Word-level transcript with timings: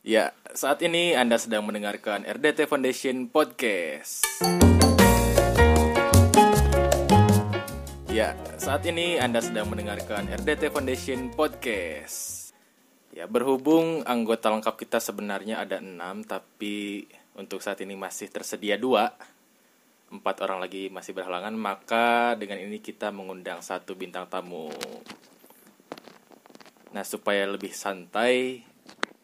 Ya, 0.00 0.32
saat 0.56 0.80
ini 0.80 1.12
Anda 1.12 1.36
sedang 1.36 1.68
mendengarkan 1.68 2.24
RDT 2.24 2.64
Foundation 2.72 3.28
Podcast. 3.28 4.24
Ya, 8.08 8.32
saat 8.56 8.80
ini 8.88 9.20
Anda 9.20 9.44
sedang 9.44 9.68
mendengarkan 9.68 10.24
RDT 10.32 10.72
Foundation 10.72 11.28
Podcast. 11.36 12.48
Ya, 13.12 13.28
berhubung 13.28 14.00
anggota 14.08 14.48
lengkap 14.48 14.80
kita 14.80 15.04
sebenarnya 15.04 15.60
ada 15.60 15.84
enam, 15.84 16.24
tapi 16.24 17.04
untuk 17.36 17.60
saat 17.60 17.84
ini 17.84 17.92
masih 17.92 18.32
tersedia 18.32 18.80
dua, 18.80 19.12
empat 20.08 20.40
orang 20.40 20.64
lagi 20.64 20.88
masih 20.88 21.12
berhalangan, 21.12 21.52
maka 21.52 22.40
dengan 22.40 22.56
ini 22.56 22.80
kita 22.80 23.12
mengundang 23.12 23.60
satu 23.60 23.92
bintang 23.92 24.24
tamu. 24.32 24.72
Nah, 26.96 27.04
supaya 27.04 27.44
lebih 27.44 27.76
santai 27.76 28.69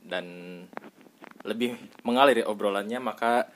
dan 0.06 0.26
lebih 1.46 1.78
mengalir 2.02 2.46
obrolannya, 2.46 2.98
maka 2.98 3.46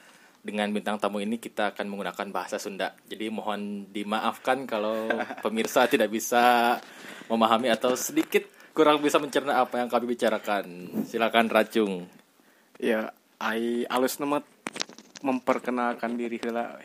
dengan 0.41 0.73
bintang 0.73 0.97
tamu 0.97 1.21
ini 1.21 1.37
kita 1.37 1.77
akan 1.77 1.87
menggunakan 1.91 2.29
bahasa 2.33 2.57
Sunda. 2.57 2.97
Jadi 3.05 3.29
mohon 3.29 3.93
dimaafkan 3.93 4.65
kalau 4.65 5.09
pemirsa 5.45 5.85
tidak 5.91 6.09
bisa 6.09 6.77
memahami 7.29 7.69
atau 7.69 7.93
sedikit 7.93 8.49
kurang 8.73 9.05
bisa 9.05 9.21
mencerna 9.21 9.61
apa 9.61 9.83
yang 9.83 9.89
kami 9.93 10.17
bicarakan. 10.17 10.65
Silakan 11.05 11.53
Racung. 11.53 12.09
Ya, 12.81 13.13
ai 13.37 13.85
alus 13.85 14.17
nama 14.17 14.41
memperkenalkan 15.21 16.17
diri 16.17 16.41
heula. 16.41 16.81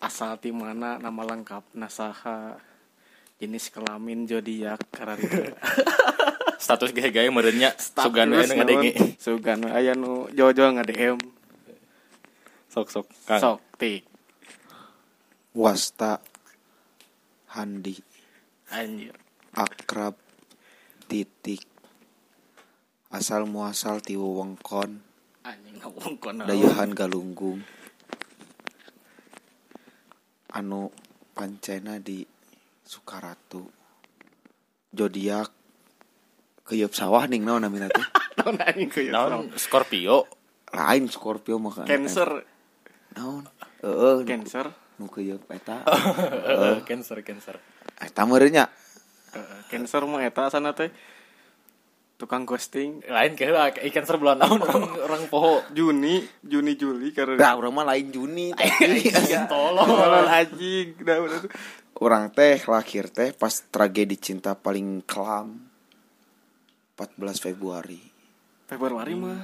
Asal 0.00 0.40
ti 0.40 0.52
mana 0.52 0.96
nama 0.96 1.22
lengkap 1.24 1.76
nasaha 1.76 2.56
jenis 3.36 3.68
kelamin 3.68 4.24
zodiak 4.24 4.80
kararita. 4.88 5.52
Status 6.56 6.92
ge 6.92 7.12
gaya 7.12 7.28
merenya 7.32 7.72
sugan 7.78 8.32
we 8.32 8.44
nu 8.44 8.54
ngadenge. 8.56 8.92
Sugan 9.20 9.64
we 9.64 9.70
aya 9.72 9.92
nu 9.96 10.28
jojo 10.32 10.72
ngadem. 10.72 11.20
Sok 12.68 12.92
sok 12.92 13.06
Kang. 13.24 13.40
Sok 13.40 13.60
tik 13.80 14.04
Wasta 15.56 16.20
Handi 17.56 17.96
anjir. 18.68 19.16
Akrab 19.56 20.20
Titik 21.08 21.64
Asal 23.08 23.48
muasal 23.48 24.04
ti 24.04 24.20
wewengkon 24.20 25.00
Anjing 25.48 25.80
kono. 26.20 26.44
Dayuhan 26.44 26.92
Galunggung 26.92 27.64
Anu 30.52 30.92
pancena 31.32 31.96
di 31.96 32.20
Sukaratu 32.84 33.64
Jodiak 34.92 35.55
Keyup 36.66 36.90
sawah 36.90 37.30
ning 37.30 37.46
naon 37.46 37.62
namina 37.62 37.86
teh? 37.86 38.02
Naon 38.42 38.58
anjing 38.58 38.90
ya. 38.90 39.14
Naon? 39.14 39.54
Scorpio. 39.54 40.26
Lain 40.74 41.06
Scorpio 41.06 41.62
mah 41.62 41.86
Cancer, 41.86 42.42
Naon? 43.14 43.46
Heeh. 43.86 44.26
Cancer. 44.26 44.66
nu 44.96 45.06
keyup 45.12 45.46
eta. 45.52 45.84
Cancer 46.88 47.20
cancer. 47.20 47.60
Eta 48.00 48.24
meureun 48.26 48.50
nya? 48.50 48.64
Cancer 49.70 50.02
mah 50.10 50.26
eta 50.26 50.50
sana 50.50 50.74
teh. 50.74 50.90
Tukang 52.16 52.48
ghosting 52.48 53.04
Lain 53.12 53.36
ke 53.36 53.44
heula 53.44 53.68
i 53.84 53.92
cancer 53.92 54.16
bulan 54.16 54.40
naon? 54.40 54.56
Orang 54.66 54.88
orang 55.04 55.22
poho. 55.28 55.60
Juni, 55.76 56.24
Juni 56.40 56.72
Juli 56.74 57.12
karena 57.12 57.36
Dah 57.36 57.52
urang 57.60 57.76
mah 57.76 57.84
lain 57.84 58.08
Juni 58.08 58.56
Tolong. 58.56 59.84
Tolong. 59.84 60.24
Anjing, 60.24 60.96
tuh. 60.96 61.52
Orang 62.00 62.32
teh 62.32 62.56
lahir 62.64 63.12
teh 63.12 63.36
pas 63.36 63.52
tragedi 63.52 64.16
cinta 64.16 64.56
paling 64.56 65.04
kelam 65.04 65.65
14 66.96 67.44
Februari. 67.44 68.00
Februari 68.66 69.12
mah 69.14 69.40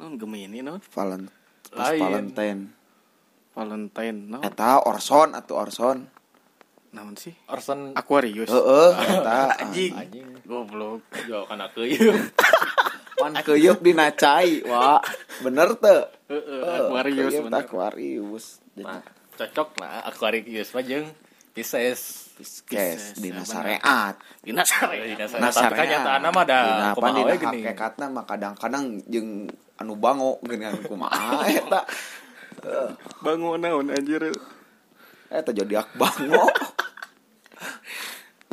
non 0.00 0.16
Gemini 0.16 0.64
non 0.64 0.80
Valen 0.80 1.28
pas 1.68 1.92
Lain. 1.92 2.00
Valentine. 2.00 2.62
Valentine 3.52 4.18
non 4.26 4.40
Eta 4.40 4.80
Orson 4.88 5.36
atau 5.36 5.60
Orson. 5.60 6.08
Naon 6.88 7.14
sih? 7.20 7.36
Orson. 7.52 7.92
Aquarius. 7.92 8.48
Heeh 8.48 8.90
eta 8.96 9.52
anjing. 9.62 9.92
Anjing. 9.92 10.28
Goblok 10.48 11.04
Jo 11.28 11.44
kana 11.44 11.68
keuyeum. 11.76 12.16
pan 13.18 13.34
keyeup 13.44 13.84
dina 13.84 14.08
cai 14.16 14.64
wa. 14.64 15.04
Bener 15.44 15.76
teu 15.76 16.08
Heeh, 16.32 16.60
Aquarius 16.64 17.34
bener. 17.44 17.60
Aquarius. 17.60 18.44
Nah, 18.78 19.02
cocok 19.36 19.68
lah 19.84 20.00
Aquarius 20.08 20.72
mah 20.72 20.84
jeung 20.86 21.06
Pisces. 21.58 22.30
Pisces 22.38 23.18
dina 23.18 23.42
ya, 23.42 23.44
syariat 23.50 24.14
dina 24.46 24.62
sare 24.62 25.10
Dina 25.10 25.26
Dina 25.26 25.50
Tapi 25.50 25.74
kan 25.74 25.86
nyataana 25.90 26.28
mah 26.30 26.44
da 26.46 26.58
Dina 26.62 26.86
apa 26.94 26.94
kumaha 26.94 27.34
dina 27.34 27.50
hakikatna 27.50 28.06
mah 28.14 28.24
kadang-kadang 28.30 28.84
jeung 29.10 29.50
anu 29.74 29.98
bango 29.98 30.38
geuningan 30.46 30.78
kumaha 30.86 31.50
eta 31.50 31.82
bangun 33.26 33.58
naon 33.58 33.90
anjir? 33.90 34.30
Eta 35.34 35.50
jodiak 35.50 35.98
bango. 35.98 36.46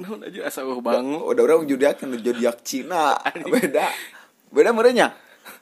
Naon 0.01 0.27
aja 0.27 0.49
asa 0.49 0.65
uh 0.65 0.81
bangun 0.81 1.21
udah 1.21 1.45
orang 1.45 1.69
jodiak 1.69 2.01
kan 2.01 2.09
jodiak 2.09 2.65
Cina. 2.65 3.21
Beda. 3.53 3.85
Beda 4.49 4.73
merenya 4.73 5.13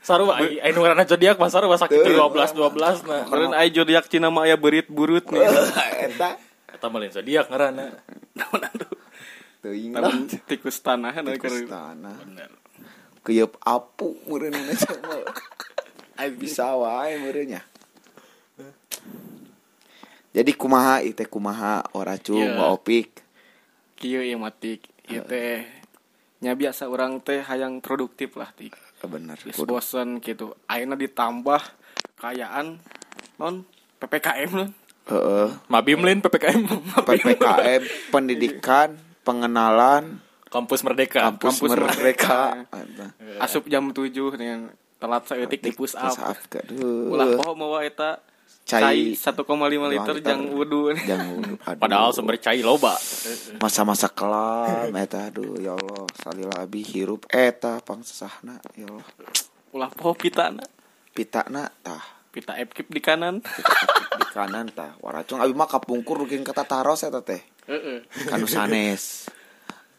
Sarua 0.04 0.40
ai 0.40 0.60
ai 0.60 0.72
nu 0.76 0.84
ngaranna 0.84 1.08
zodiak 1.08 1.40
mah 1.40 1.48
sarua 1.48 1.80
sakit 1.80 1.96
12 1.96 2.56
12 2.56 3.08
nah. 3.08 3.24
keren 3.28 3.52
ai 3.56 3.72
zodiak 3.72 4.08
Cina 4.12 4.28
mah 4.28 4.48
aya 4.48 4.60
berit 4.60 4.92
burut 4.92 5.24
nih. 5.32 5.48
Eta 6.08 6.36
Eta 6.84 6.92
mah 6.92 7.00
lain 7.00 7.16
zodiak 7.16 7.48
ngaranna. 7.48 7.96
naon 8.44 8.60
aduh 8.60 8.92
teuing 9.64 9.96
lah 9.96 10.12
tikus 10.44 10.84
tanah 10.84 11.16
kan 11.16 11.24
tikus 11.32 11.64
tanah. 11.64 12.20
Bener. 12.28 12.52
apu 13.64 14.20
meureun 14.28 14.52
mah. 14.52 14.76
Ai 16.20 16.36
bisa 16.36 16.76
wae 16.76 17.16
meureunya 17.24 17.64
jadi 20.34 20.52
kumaha 20.58 21.06
teh 21.14 21.30
kumaha 21.30 21.86
ora 21.94 22.18
cung 22.18 22.42
wa 22.58 22.74
opik? 22.74 23.22
Kieu 23.94 24.26
ieu 24.26 24.42
matik 24.42 24.90
ieu 25.06 25.22
teh 25.22 25.62
nya 26.42 26.58
biasa 26.58 26.90
orang 26.90 27.22
teh 27.22 27.46
hayang 27.46 27.80
produktif 27.80 28.34
lah 28.36 28.50
Eh, 28.58 29.08
bener. 29.08 29.38
Bosen 29.64 30.18
gitu. 30.20 30.58
Ayeuna 30.66 30.98
ditambah 30.98 31.62
kayaan 32.18 32.82
non 33.38 33.64
PPKM 34.02 34.52
non 34.52 34.83
heeh. 35.10 35.48
Mabim 35.68 36.00
lain 36.04 36.20
PPKM. 36.24 36.62
PPKM 37.08 37.82
pendidikan 38.12 38.96
pengenalan. 39.24 40.20
Kampus 40.54 40.86
Merdeka. 40.86 41.34
kampus, 41.34 41.66
Kampus 41.66 41.70
merdeka, 41.74 42.70
Merdeka. 42.70 43.42
asup 43.42 43.66
jam 43.66 43.90
7 43.90 44.14
dengan 44.38 44.70
telat 45.02 45.26
saeutik 45.26 45.66
di 45.66 45.74
push 45.74 45.98
up. 45.98 46.14
Push 46.14 46.22
up, 46.22 46.38
aduh. 46.38 47.10
ulah 47.10 47.28
poho 47.42 47.58
mawa 47.58 47.82
eta. 47.82 48.22
Cai. 48.64 49.18
Cai 49.18 49.34
1,5 49.34 49.50
liter 49.90 50.16
jang 50.22 50.54
wudu. 50.54 50.94
Jangan 50.94 51.58
aduh. 51.58 51.82
Padahal 51.82 52.14
sumber 52.14 52.38
cai 52.38 52.62
loba. 52.62 52.94
masa-masa 53.60 54.08
kelam 54.14 54.94
eta 54.94 55.34
aduh 55.34 55.58
ya 55.58 55.74
Allah. 55.74 56.06
Salila 56.22 56.56
abi 56.62 56.86
hirup 56.86 57.26
eta 57.34 57.82
pangsesahna 57.82 58.62
ya 58.78 58.88
Allah. 58.94 59.08
Ulah 59.74 59.90
poho 59.90 60.14
pitana 60.14 60.62
pitana 61.18 61.74
tah 61.82 62.23
pita 62.34 62.58
epkip 62.58 62.90
di 62.90 62.98
kanan. 62.98 63.46
Di 64.18 64.26
kanan 64.34 64.74
tah. 64.74 64.98
Waracung 64.98 65.38
abi 65.38 65.54
mah 65.54 65.70
kapungkur 65.70 66.18
rukin 66.18 66.42
kata 66.42 66.66
taros 66.66 67.06
eta 67.06 67.22
teh. 67.22 67.46
Heeh. 67.70 68.10
Kan 68.26 68.42
sanes. 68.50 69.30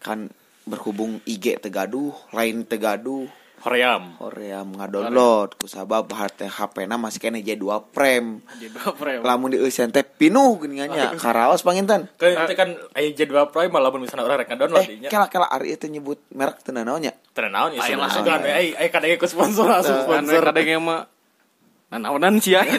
Kan 0.03 0.35
berhubung 0.67 1.23
IG 1.23 1.63
tegaduh 1.63 2.11
lain 2.35 2.67
tegaduh. 2.67 3.31
Hoream. 3.65 4.21
Korea 4.21 4.61
ngadownload 4.61 5.57
kusabab 5.57 6.05
harte 6.13 6.45
HP 6.45 6.85
na 6.85 7.01
masih 7.01 7.17
kena 7.17 7.41
J2 7.41 7.65
frame 7.97 8.45
jadi 8.61 8.77
frame 8.77 9.25
lamun 9.25 9.49
di 9.49 9.57
euseun 9.57 9.89
teh 9.89 10.05
pinuh 10.05 10.61
geuningannya 10.61 11.17
karaos 11.17 11.65
panginten. 11.65 12.13
Kan 12.21 12.45
itu 12.45 12.53
kan 12.61 12.77
aya 12.93 13.09
jadwal 13.17 13.49
prime 13.49 13.73
malah 13.73 13.89
mun 13.89 14.05
misalnya 14.05 14.29
orang 14.29 14.45
rek 14.45 14.53
download 14.53 14.85
eh 14.85 14.89
dinya. 14.93 15.09
kela 15.09 15.33
kela 15.33 15.49
ari 15.49 15.81
itu 15.81 15.89
nyebut 15.89 16.21
merek 16.37 16.61
teu 16.61 16.77
naonnya 16.77 17.17
Teu 17.33 17.49
naon 17.49 17.73
ya 17.73 17.81
Aya 17.89 17.97
langsung 17.97 18.29
lah. 18.29 18.37
kan 18.37 18.53
ai 18.53 18.77
ai 18.77 18.89
kadang 18.93 19.17
ikut 19.17 19.31
sponsor 19.33 19.65
langsung 19.65 19.97
anu 19.97 20.05
sponsor. 20.13 20.43
kadang 20.45 20.85
mah 20.85 21.01
nanaonan 21.95 22.37
sih 22.37 22.53
aya 22.53 22.75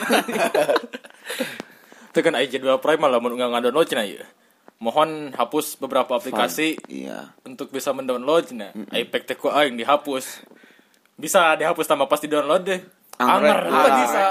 Itu 2.12 2.20
kan 2.20 2.32
aya 2.32 2.48
jadwal 2.48 2.80
prime 2.80 3.00
malah 3.00 3.20
mun 3.20 3.36
enggak 3.36 3.50
ngadownload 3.50 3.88
cenah 3.88 4.06
ieu. 4.06 4.24
Mohon 4.76 5.32
hapus 5.32 5.80
beberapa 5.80 6.16
aplikasi 6.16 6.76
iya 6.88 7.32
untuk 7.42 7.72
bisa 7.72 7.92
mendownload 7.92 8.52
cenah. 8.52 8.72
iPad 8.90 9.22
teh 9.26 9.36
ku 9.36 9.48
aing 9.48 9.76
dihapus. 9.76 10.44
Bisa 11.16 11.56
dihapus 11.56 11.86
tanpa 11.86 12.06
pas 12.06 12.20
di-download 12.20 12.64
deh. 12.66 12.82
Anger 13.16 13.58
Ah. 13.62 13.72
apa 13.72 13.90
bisa. 13.98 14.24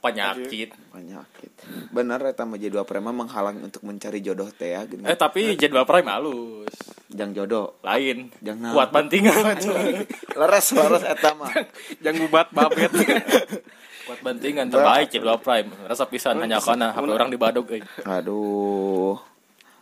Penyakit. 0.00 0.76
penyakit 0.92 1.52
bener 1.88 2.20
eta 2.22 2.44
mah 2.44 2.56
J2 2.56 2.84
frame 2.84 3.04
mah 3.06 3.16
menghalang 3.16 3.60
untuk 3.60 3.80
mencari 3.80 4.20
jodoh 4.20 4.48
teh 4.50 4.72
ya 4.72 4.84
gini 4.84 5.04
Eh 5.04 5.12
tapi 5.14 5.56
jadwal 5.56 5.84
prime 5.84 6.04
halus. 6.06 6.72
jang 7.08 7.32
jodoh 7.32 7.80
Lain. 7.80 8.28
Jangan. 8.38 8.72
Kuat 8.72 8.88
bantingan. 8.90 9.56
leres 10.40 10.66
leres 10.70 11.02
eta 11.02 11.32
mah 11.32 11.52
jang 11.98 12.16
gubat 12.18 12.48
babet 12.50 12.92
Kuat 14.00 14.18
bantingan 14.20 14.66
terbaik 14.66 15.08
jadwal 15.08 15.36
prime. 15.36 15.68
Rasa 15.84 16.04
pisan 16.04 16.38
hanya 16.38 16.58
karena 16.58 16.90
HP 16.90 17.06
orang 17.06 17.28
di 17.28 17.36
Badog 17.36 17.66
euy. 17.68 17.82
aduh 18.02 19.20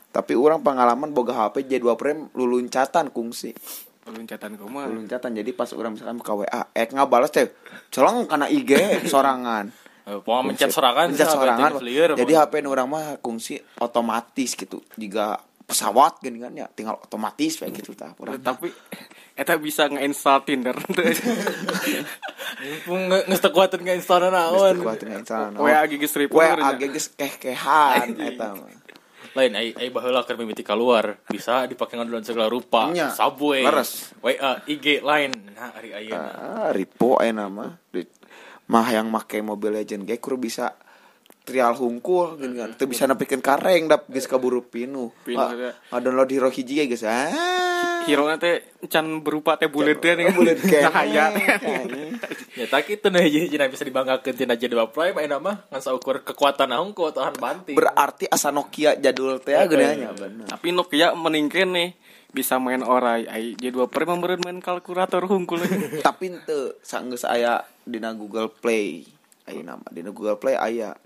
tapi 0.09 0.33
orang 0.33 0.59
pengalaman 0.59 1.13
boga 1.13 1.37
HP 1.37 1.69
J2 1.69 1.87
frame 1.95 2.23
luluncatan 2.33 3.13
kungsi 3.13 3.53
Peluncatan 4.01 4.57
kumaha. 4.57 4.89
Loncatan 4.89 5.37
jadi 5.37 5.53
pas 5.53 5.69
orang 5.71 5.93
misalkan 5.93 6.17
ke 6.17 6.33
WA 6.35 6.63
eh 6.73 6.89
ngabalas 6.89 7.29
teh 7.29 7.53
colong 7.89 8.25
karena 8.25 8.49
IG 8.49 8.71
sorangan 9.05 9.69
Eh, 10.09 10.17
Pokoknya 10.17 10.49
mencet 10.49 10.73
sorangan 10.73 11.13
mencet 11.13 11.29
sorangan 11.29 11.71
jadi. 12.17 12.33
HP 12.41 12.65
nu 12.65 12.73
orang 12.73 12.89
mah 12.89 13.05
kungsi 13.21 13.61
otomatis 13.77 14.57
gitu 14.57 14.81
jika 14.97 15.37
pesawat 15.63 16.17
gini 16.19 16.41
kan 16.41 16.57
ya 16.57 16.65
tinggal 16.65 16.97
otomatis 16.97 17.61
kayak 17.61 17.77
gitu 17.77 17.93
tah. 17.93 18.17
Tapi 18.17 18.73
eta 19.39 19.55
bisa 19.55 19.87
nge-install 19.87 20.41
Tinder. 20.43 20.75
Mumpung 22.59 23.03
nge- 23.07 23.25
geus 23.31 23.41
teu 23.41 23.53
kuatin 23.55 23.87
ka 23.87 23.95
instana 23.95 24.35
naon. 24.35 24.75
Geus 24.75 24.83
kuat 24.83 24.99
dengan 24.99 25.23
instana 25.23 25.47
naon. 25.55 25.63
WA 25.63 25.83
gigi 25.87 26.09
seribu. 26.11 26.43
WA 26.43 26.75
geus 26.75 27.07
keh-kehan 27.15 28.19
eta 28.19 28.59
mah 28.59 28.75
Lain 29.37 29.55
ai 29.55 29.71
ai 29.77 29.93
baheula 29.95 30.27
keur 30.27 30.41
mimiti 30.41 30.67
keluar 30.67 31.21
bisa 31.31 31.63
dipakai 31.71 31.95
ngadulan 32.01 32.27
segala 32.27 32.51
rupa. 32.51 32.91
Nya. 32.91 33.15
Subway. 33.15 33.63
Leres. 33.63 34.11
WA, 34.19 34.59
IG, 34.67 34.99
Line. 35.05 35.55
Nah, 35.55 35.71
hari 35.79 35.95
ayeuna. 35.95 36.31
ah 36.35 36.71
ripo 36.75 37.21
aya 37.23 37.31
nama 37.31 37.79
mah 38.69 38.89
yang 38.91 39.07
make 39.09 39.39
Mobile 39.41 39.81
Legend 39.81 40.05
ge 40.05 40.19
kur 40.19 40.37
bisa 40.37 40.75
trial 41.49 41.73
hungkul 41.73 42.37
gini 42.37 42.61
kan. 42.61 42.77
Teu 42.77 42.85
bisa 42.85 43.09
nepikeun 43.09 43.41
kareng 43.41 43.89
dap 43.89 44.05
geus 44.13 44.29
kaburu 44.29 44.61
pinu 44.61 45.09
Pinu, 45.25 45.41
ya. 45.57 45.73
download 45.97 46.29
hero 46.29 46.53
hiji 46.53 46.85
ge 46.85 46.93
geus 46.93 47.09
ah 47.09 47.33
Hero 48.05 48.25
teh 48.37 48.65
can 48.93 49.25
berupa 49.25 49.57
teh 49.57 49.69
nih. 49.69 50.29
bulet 50.37 50.61
Cahaya. 50.61 51.33
Ya 52.57 52.67
tak 52.69 52.89
itu 52.93 53.09
nah 53.09 53.25
hiji 53.25 53.49
hiji 53.49 53.57
bisa 53.57 53.85
dibanggakeun 53.85 54.37
tina 54.37 54.55
J2 54.57 54.93
Prime 54.93 55.17
ayeuna 55.17 55.39
mah 55.41 55.57
ngan 55.73 55.81
saukur 55.81 56.21
kekuatan 56.21 56.69
naon 56.73 56.93
kekuatan 56.93 57.37
banting. 57.41 57.77
berarti 57.77 58.29
asa 58.29 58.53
Nokia 58.53 58.97
jadul 59.01 59.41
teh 59.41 59.57
geunanya 59.57 60.13
bener. 60.13 60.49
Tapi 60.49 60.73
Nokia 60.73 61.17
meningkin 61.17 61.73
nih 61.73 61.89
bisa 62.33 62.61
main 62.61 62.85
orai. 62.85 63.25
Ai 63.29 63.57
J2 63.57 63.89
Prime 63.89 64.17
meureun 64.17 64.41
main 64.45 64.59
kalkulator 64.61 65.25
hungkul. 65.29 65.61
Tapi 66.07 66.33
ente 66.33 66.81
sanggeus 66.85 67.25
aya 67.29 67.65
dina 67.85 68.13
Google 68.17 68.49
Play. 68.53 69.05
Ayeuna 69.49 69.81
nama 69.81 69.87
dina 69.93 70.13
Google 70.13 70.37
Play 70.41 70.57
aya 70.57 70.97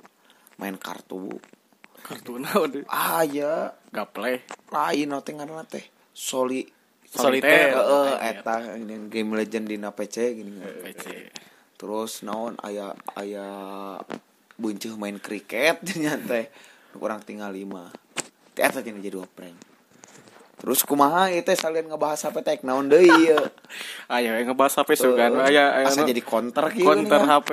main 0.63 0.79
kartu. 0.79 1.43
Kartu 2.07 2.39
naon? 2.39 2.87
Aya 2.87 3.75
gaple 3.91 4.47
lain 4.71 5.07
no 5.11 5.19
teh 5.27 5.35
ngaranna 5.35 5.67
teh. 5.67 5.83
Soli 6.15 6.63
Solitaire. 7.11 7.75
heeh 7.75 8.13
eta 8.31 8.79
ini 8.79 9.11
game 9.11 9.35
legend 9.35 9.67
dina 9.67 9.91
PC 9.91 10.39
gini. 10.39 10.63
PC 10.63 11.35
terus 11.75 12.23
naon 12.23 12.55
aya 12.63 12.95
aya 13.19 13.47
bunceuh 14.55 14.95
main 14.95 15.19
kriket 15.19 15.83
nya 16.01 16.15
teh. 16.15 16.47
Kurang 16.95 17.27
tinggal 17.27 17.51
lima. 17.51 17.91
Teh 18.55 18.63
eta 18.63 18.79
cenah 18.79 19.03
jadi 19.03 19.19
prank 19.27 19.75
terus 20.63 20.87
kumaha 20.87 21.27
ieu 21.27 21.43
teh 21.43 21.59
salian 21.59 21.91
ngebahas 21.91 22.31
HP 22.31 22.37
teh 22.47 22.57
naon 22.63 22.87
deui 22.87 23.11
ieu? 23.27 23.43
Ayo 24.07 24.31
ngebahas 24.47 24.79
HP 24.79 24.95
sugan 24.95 25.35
aya 25.43 25.83
aya 25.83 25.91
jadi 25.91 26.23
counter 26.23 26.71
kieu 26.71 26.87
counter 26.87 27.19
nih, 27.19 27.31
HP 27.35 27.51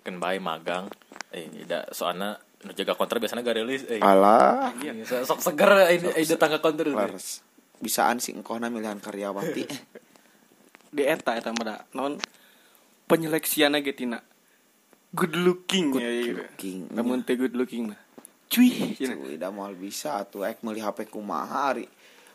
Kan 0.00 0.16
bae 0.16 0.40
magang. 0.40 0.88
Eh, 1.28 1.44
tidak 1.52 1.92
soalnya 1.92 2.40
nu 2.64 2.72
jaga 2.74 2.96
counter 2.98 3.20
biasanya 3.22 3.44
gak 3.44 3.56
rilis 3.60 3.82
eh. 3.86 4.00
alah 4.02 4.72
Iya, 4.80 5.04
sok 5.22 5.38
seger 5.38 5.92
ini 5.94 6.08
ini 6.10 6.34
tangga 6.34 6.58
counter. 6.58 6.88
Laras. 6.90 7.44
bisaan 7.78 8.18
si 8.18 8.34
engkohna 8.34 8.66
milihan 8.74 8.98
karyawati 8.98 9.62
di 10.96 11.02
eta 11.06 11.38
eta 11.38 11.54
mah 11.54 11.86
non 11.94 12.18
penyeleksianna 13.06 13.78
ge 13.86 13.94
tina 13.94 14.18
good 15.14 15.38
looking 15.38 15.94
Good 15.94 16.02
ya, 16.02 16.10
iya. 16.10 16.32
looking. 16.42 16.90
namun 16.90 17.22
teh 17.22 17.38
good 17.38 17.54
looking 17.54 17.94
mah 17.94 18.00
cuy. 18.50 18.96
Cuy, 18.98 19.36
da 19.38 19.52
moal 19.54 19.78
bisa 19.78 20.18
atuh 20.18 20.42
ek 20.42 20.64
meuli 20.66 20.82
HP 20.82 21.06
kumaha 21.06 21.76
ari 21.76 21.86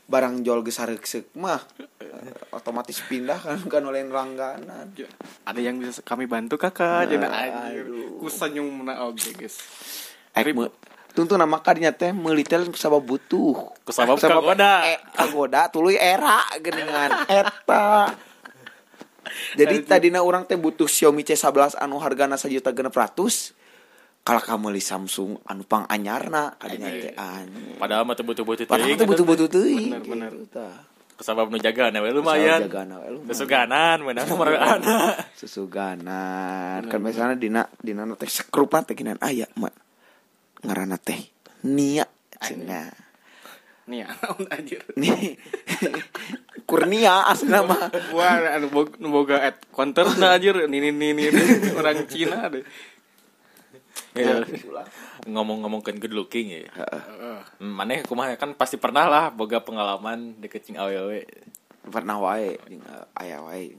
barang 0.03 0.43
jual 0.43 0.59
geus 0.61 0.77
sareuk 0.77 1.03
mah 1.39 1.63
eh, 2.03 2.35
otomatis 2.51 2.99
pindah 3.07 3.39
kan 3.39 3.59
kan 3.71 3.83
oleh 3.83 4.03
langganan. 4.03 4.91
Ada 5.47 5.59
yang 5.59 5.79
bisa 5.79 6.03
kami 6.03 6.27
bantu 6.27 6.59
kakak? 6.59 7.07
Cenah 7.07 7.31
anjir 7.31 7.87
aduh. 7.87 8.19
ku 8.19 8.27
senyum 8.27 8.83
na 8.83 9.07
oge 9.07 9.31
guys. 9.33 9.57
Ek 10.35 10.49
me, 10.51 10.67
tuntun 11.15 11.39
nama 11.39 11.61
kadinya 11.61 11.93
teh 11.93 12.11
meuli 12.11 12.43
teh 12.43 12.59
sabab 12.75 13.05
butuh. 13.05 13.73
Kusabab 13.87 14.19
kagoda. 14.19 14.83
eh, 14.91 14.99
kagoda 15.15 15.71
tuluy 15.71 15.95
era 15.95 16.43
geuningan 16.59 17.25
eta. 17.31 18.11
Jadi 19.59 19.87
tadina 19.87 20.19
orang 20.19 20.43
teh 20.43 20.59
butuh 20.59 20.85
Xiaomi 20.85 21.23
C11 21.23 21.79
anu 21.79 21.95
hargana 22.03 22.35
sajuta 22.35 22.75
genep 22.75 22.91
ratus 22.91 23.55
kalau 24.23 24.39
kamu 24.39 24.71
li 24.71 24.79
Samsung 24.79 25.35
anu 25.43 25.63
pang 25.63 25.83
anyarna 25.85 26.55
kadinya 26.55 26.87
teh 26.87 27.11
anjing 27.11 27.75
Padahal 27.75 28.03
mah 28.03 28.15
teu 28.15 28.23
butuh-butuh 28.23 28.63
Padahal 28.65 28.87
teuing. 28.87 28.97
teh 28.97 29.07
butuh-butuh 29.07 29.47
teuing. 29.47 29.89
Bener, 29.91 30.01
bener. 30.01 30.31
gitu. 30.39 30.63
Kesabab 31.13 31.45
nu 31.45 31.59
jaga 31.59 31.91
na 31.91 31.99
we 31.99 32.09
lumayan. 32.09 32.63
Jagana 32.63 33.03
we 33.03 33.13
lumayan. 33.13 33.29
Kesuganan 33.29 33.97
meunang 34.01 34.25
nomor 34.25 34.55
anak. 34.55 35.27
Susuganan. 35.39 36.87
Kan 36.87 36.99
misalnya 36.99 37.35
dina 37.35 37.61
dina 37.77 38.07
teh 38.15 38.25
sekrupan 38.25 38.81
teh 38.81 38.95
kinan 38.95 39.19
aya 39.19 39.43
mah. 39.53 39.75
Ngaranna 40.63 40.95
teh 40.97 41.19
Nia 41.63 42.07
cenah. 42.39 42.91
nih 43.83 43.99
ya 43.99 44.07
naon 44.15 44.47
anjir. 44.47 44.79
Kurnia 46.63 47.27
asli 47.27 47.51
mah. 47.51 47.91
Wah, 48.15 48.55
anu 48.55 48.71
bog- 48.71 48.95
nu 48.95 49.11
boga 49.11 49.43
at 49.43 49.59
counter 49.67 50.07
na 50.15 50.39
anjir 50.39 50.55
nini 50.71 50.95
nini 50.95 51.27
orang 51.75 52.07
Cina 52.07 52.47
deh. 52.47 52.63
Ya, 54.13 54.45
Ngomong-ngomongkeun 55.25 55.97
good 55.97 56.13
looking 56.13 56.53
ya. 56.53 56.69
Maneh 57.57 58.05
kumaha 58.05 58.37
kan 58.37 58.53
pasti 58.53 58.77
pernah 58.77 59.09
lah 59.09 59.25
boga 59.33 59.61
pengalaman 59.65 60.37
deket 60.37 60.69
cing 60.69 60.77
awewe. 60.77 61.25
Pernah 61.83 62.21
wae 62.21 62.57
jeung 62.69 62.85
uh, 62.85 63.05
aya 63.17 63.41
wae. 63.41 63.73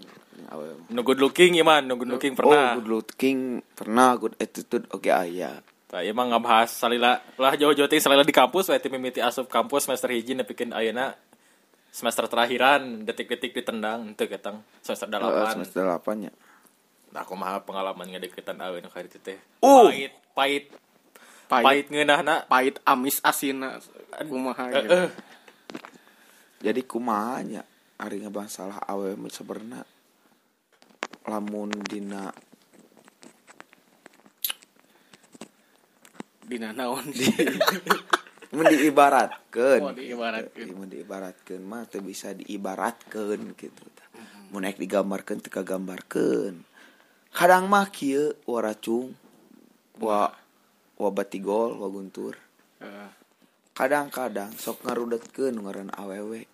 Nu 0.90 1.06
good 1.06 1.22
looking 1.22 1.54
ya 1.54 1.62
man, 1.62 1.86
nu 1.86 1.94
good 1.94 2.10
looking 2.10 2.34
pernah. 2.34 2.74
Oh, 2.74 2.82
good 2.82 2.90
looking 2.90 3.62
pernah, 3.78 4.18
good 4.18 4.34
attitude 4.42 4.90
oke 4.90 5.06
aya. 5.06 5.62
Tah 5.86 6.02
ieu 6.02 6.10
mah 6.10 6.26
ngabahas 6.26 6.74
salila 6.74 7.22
lah 7.38 7.54
jauh-jauh 7.54 7.86
teh 7.86 8.02
salila 8.02 8.26
di 8.26 8.34
kampus 8.34 8.66
teh 8.66 8.90
mimiti 8.90 9.22
asup 9.22 9.46
kampus 9.46 9.86
semester 9.86 10.10
hiji 10.10 10.34
nepikeun 10.34 10.74
ayeuna 10.74 11.14
semester 11.94 12.26
terakhiran 12.26 13.06
detik-detik 13.06 13.54
ditendang 13.54 14.18
teu 14.18 14.26
ketang 14.26 14.66
semester 14.82 15.06
Heeh, 15.06 15.46
8. 15.46 15.54
semester 15.54 15.86
8 15.86 16.22
nya. 16.26 16.34
Nah, 17.14 17.22
kumaha 17.22 17.62
pengalaman 17.62 18.10
ngadeketan 18.10 18.58
aweuna 18.58 18.90
ka 18.90 18.98
ditu 19.00 19.22
teh. 19.22 19.38
Uh. 19.62 19.86
Pahit, 19.86 20.12
pahit, 20.34 20.64
Pahit, 21.46 21.64
pahit 21.64 21.86
ngeunahna. 21.88 22.42
pahit 22.44 22.82
amis 22.82 23.22
asina 23.22 23.78
kumaha 24.26 24.74
gitu. 24.74 24.90
eh. 24.90 25.10
Jadi 26.58 26.80
kumaha 26.82 27.38
nya 27.40 27.62
ari 27.94 28.18
ngebahas 28.18 28.50
salah 28.50 28.78
awewe 28.82 29.14
mah 29.14 29.30
sebenarnya 29.30 29.80
lamun 31.24 31.70
dina 31.80 32.34
Dina 36.44 36.76
naon 36.76 37.08
mun 38.54 38.66
diibaratkeun 38.68 39.80
Oh, 39.80 39.90
diibaratkeun. 39.90 40.66
mun 40.76 40.86
diibaratkeun 40.86 41.62
mah 41.64 41.88
teu 41.88 42.04
bisa 42.04 42.36
diibaratkeun 42.36 43.56
gitu 43.56 43.84
mun 44.52 44.62
naik 44.62 44.76
digambarkeun 44.76 45.40
teu 45.40 45.48
kagambarkeun 45.50 46.60
kadang 47.34 47.66
mah 47.66 47.90
kieu 47.90 48.38
waracung 48.46 49.12
wa 49.98 50.30
wa 50.94 51.10
batigol 51.10 51.74
wa 51.76 51.88
guntur. 51.90 52.38
Kadang-kadang 53.74 54.54
sok 54.54 54.86
ngarudetkeun 54.86 55.58
ngaran 55.58 55.90
awewe 55.90 56.46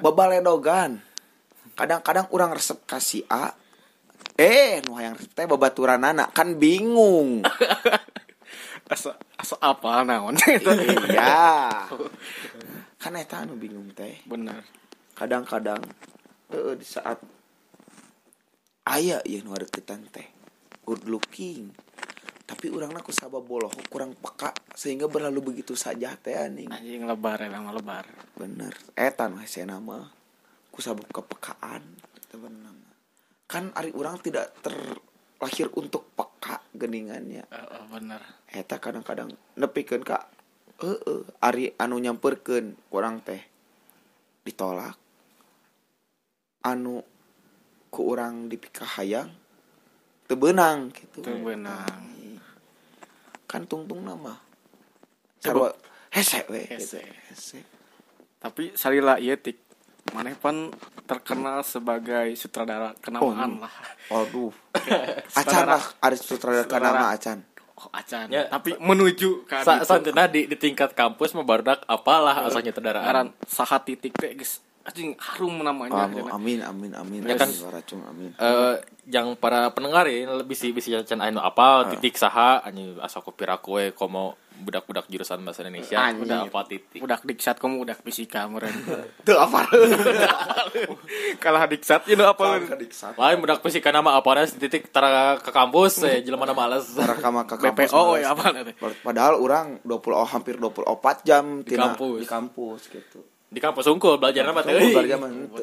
babaledogan 0.00 1.02
kadang-kadang 1.76 2.26
orang 2.32 2.54
resep 2.56 2.78
kasih 2.88 3.26
A. 3.28 3.52
Eh 4.36 4.80
nu 4.84 4.96
hayang 4.96 5.16
resep 5.16 5.32
teh 5.32 5.44
babaturanana 5.48 6.32
kan 6.32 6.56
bingung. 6.56 7.44
Asa 8.92 9.18
asa 9.34 9.58
apa 9.58 10.06
naon? 10.06 10.38
Iya. 11.10 11.90
Kan 13.02 13.18
eta 13.18 13.42
anu 13.42 13.58
bingung 13.58 13.90
teh. 13.98 14.22
Bener. 14.22 14.62
Kadang-kadang 15.18 15.82
eh, 16.54 16.74
di 16.78 16.86
saat 16.86 17.18
aya 18.86 19.18
ya 19.26 19.38
nu 19.42 19.52
deketan 19.58 20.06
teh 20.08 20.26
good 20.86 21.02
looking 21.10 21.74
tapi 22.46 22.70
orangnya 22.70 23.02
ku 23.02 23.10
sabab 23.10 23.42
boloh 23.42 23.68
kurang 23.90 24.14
peka 24.14 24.54
sehingga 24.70 25.10
berlalu 25.10 25.50
begitu 25.50 25.74
saja 25.74 26.14
teh 26.14 26.38
anjing. 26.38 26.70
Anjing 26.70 27.02
lebar 27.02 27.42
emang 27.42 27.74
lebar. 27.74 28.06
Bener. 28.38 28.70
Eta 28.94 29.26
nu 29.26 29.42
hese 29.42 29.66
nama. 29.66 30.06
Ku 30.70 30.78
sabab 30.78 31.10
kepekaan 31.10 31.82
nama. 32.36 32.86
kan 33.46 33.70
ari 33.78 33.94
orang 33.94 34.22
tidak 34.22 34.54
terlahir 34.62 35.70
untuk 35.74 36.06
peka 36.14 36.62
geningannya. 36.70 37.46
Eh, 37.50 37.58
eh, 37.58 37.84
bener. 37.90 38.22
Eta 38.46 38.78
kadang-kadang 38.78 39.34
nepikeun 39.58 40.06
ka 40.06 40.30
heeh 40.78 41.26
ari 41.42 41.74
anu 41.82 41.98
nyamperkeun 41.98 42.78
kurang 42.86 43.26
teh. 43.26 43.42
Ditolak. 44.46 44.94
Anu 46.62 47.02
ku 47.96 48.12
urang 48.12 48.52
dipikah 48.52 49.00
hayang 49.00 49.32
teu 50.28 50.36
beunang 50.36 50.92
gitu 50.92 51.24
Teu 51.24 51.32
beunang. 51.40 52.04
kan 53.48 53.64
tungtung 53.64 54.04
nama 54.04 54.36
sarua 55.40 55.72
hese 56.12 56.44
we 56.46 56.68
Hese. 56.68 57.00
hese 57.30 57.64
tapi 58.36 58.76
salila 58.76 59.16
ieu 59.16 59.32
tik 59.34 59.64
Maneh 60.06 60.38
pan 60.38 60.70
terkenal 61.02 61.66
sebagai 61.66 62.30
sutradara 62.38 62.94
kenamaan 63.02 63.58
lah. 63.58 63.74
Aduh. 64.06 64.54
Acan 65.34 65.66
lah 65.66 65.82
ada 65.98 66.14
sutradara 66.14 66.62
Sutradara. 66.62 66.94
nama 66.94 67.06
Acan. 67.10 67.38
Oh, 67.74 67.90
acan. 67.90 68.30
Ya. 68.30 68.46
Tapi 68.46 68.78
menuju 68.78 69.50
ke 69.50 69.66
Sa 69.66 69.82
santina 69.82 70.30
di, 70.30 70.46
di 70.46 70.54
tingkat 70.54 70.94
kampus 70.94 71.34
mah 71.34 71.42
barudak 71.42 71.82
apalah 71.84 72.38
asalnya 72.40 72.70
Ngaran 72.70 72.94
kendaraan. 72.94 73.26
saha 73.42 73.82
titik 73.82 74.14
teh 74.14 74.30
geus 74.32 74.62
anjing 74.86 75.10
harum 75.18 75.60
namanya. 75.60 76.06
Amin, 76.06 76.24
amin, 76.30 76.60
amin, 76.62 76.90
amin. 76.94 77.20
Ya 77.26 77.34
kan? 77.34 77.50
Waracung, 77.50 78.00
amin. 78.06 78.30
Eh, 78.32 78.74
yang 79.06 79.34
para 79.34 79.70
pendengar 79.70 80.06
ya 80.06 80.30
lebih 80.32 80.54
sih 80.54 80.70
bisa 80.70 81.02
can 81.02 81.18
anu 81.18 81.38
apa 81.38 81.90
titik 81.90 82.14
saha 82.14 82.62
anjing 82.62 82.98
asa 82.98 83.18
kopi 83.18 83.42
rakue 83.44 83.90
komo 83.92 84.34
budak-budak 84.56 85.04
jurusan 85.06 85.44
bahasa 85.44 85.60
Indonesia 85.62 86.00
Anjing. 86.00 86.24
udah 86.24 86.48
apa 86.48 86.60
titik 86.64 87.04
Udak 87.04 87.20
diksat 87.22 87.60
kamu 87.60 87.76
udak 87.76 88.00
fisika 88.00 88.48
meureun. 88.48 88.72
Tuh 89.28 89.36
apa? 89.36 89.68
Kalah 91.42 91.68
diksat 91.68 92.08
itu 92.08 92.24
apa? 92.24 92.56
lain 93.14 93.36
budak 93.38 93.60
fisika 93.60 93.92
nama 93.92 94.16
apa 94.16 94.48
di 94.48 94.56
titik 94.58 94.88
tara 94.88 95.36
ke 95.36 95.52
kampus 95.52 96.00
eh 96.02 96.24
jelema 96.24 96.48
nama 96.48 96.66
males 96.66 96.88
Rekam 96.96 97.44
ke 97.44 97.54
kampus. 97.60 97.92
BPO 97.92 98.04
ya 98.16 98.32
apa? 98.32 98.64
Padahal 99.04 99.34
orang 99.38 99.66
20 99.84 99.92
oh, 100.10 100.24
hampir 100.24 100.56
24 100.56 100.88
jam 101.22 101.44
Di 101.60 101.76
tina- 101.76 101.92
kampus. 101.92 102.18
di 102.18 102.26
kampus 102.26 102.80
gitu. 102.88 103.20
Di 103.56 103.60
kampus 103.64 103.88
unggul 103.88 104.20
belajar 104.20 104.44
apa 104.52 104.60
teh 104.60 104.76
Tunggu 104.76 104.92
balik 104.92 105.10
zaman 105.16 105.30
itu. 105.32 105.62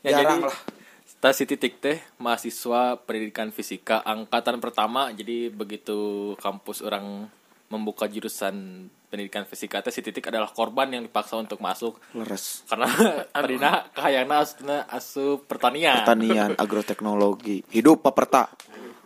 Ya, 0.00 0.10
Jarang 0.16 0.40
jadi, 0.40 0.48
lah. 0.48 0.58
Stasi 1.04 1.44
titik 1.44 1.76
teh 1.76 2.00
mahasiswa 2.16 2.96
pendidikan 3.04 3.52
fisika 3.52 4.00
angkatan 4.00 4.56
pertama 4.56 5.12
jadi 5.12 5.52
begitu 5.52 6.32
kampus 6.40 6.80
orang 6.80 7.28
membuka 7.68 8.08
jurusan 8.08 8.88
pendidikan 9.12 9.44
fisika 9.44 9.84
teh 9.84 9.92
si 9.92 10.00
titik 10.00 10.32
adalah 10.32 10.48
korban 10.48 10.96
yang 10.96 11.04
dipaksa 11.04 11.36
untuk 11.36 11.60
masuk 11.60 12.00
Leres. 12.16 12.64
karena 12.72 12.88
tadina 13.36 13.84
kahayana 13.92 14.40
asupna 14.40 14.88
asup 14.88 15.44
pertanian. 15.44 16.08
Pertanian, 16.08 16.50
agroteknologi, 16.64 17.68
hidup 17.68 18.00
paperta. 18.00 18.48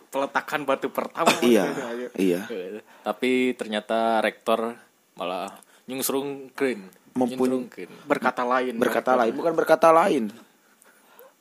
Peletakan 0.09 0.63
batu 0.65 0.89
pertama. 0.95 1.35
Iya, 1.45 1.67
iya. 2.15 2.41
Eh, 2.47 2.81
Tapi 3.03 3.53
ternyata 3.59 4.23
rektor 4.23 4.75
malah 5.19 5.51
nyungsrungkeun. 5.87 6.81
Mumpun- 6.81 6.98
Nyungsrungkeun. 7.27 7.91
Berkata 8.07 8.43
lain. 8.47 8.75
Berkata 8.79 9.13
lain, 9.19 9.33
bukan 9.35 9.53
berkata 9.57 9.89
lain. 9.91 10.31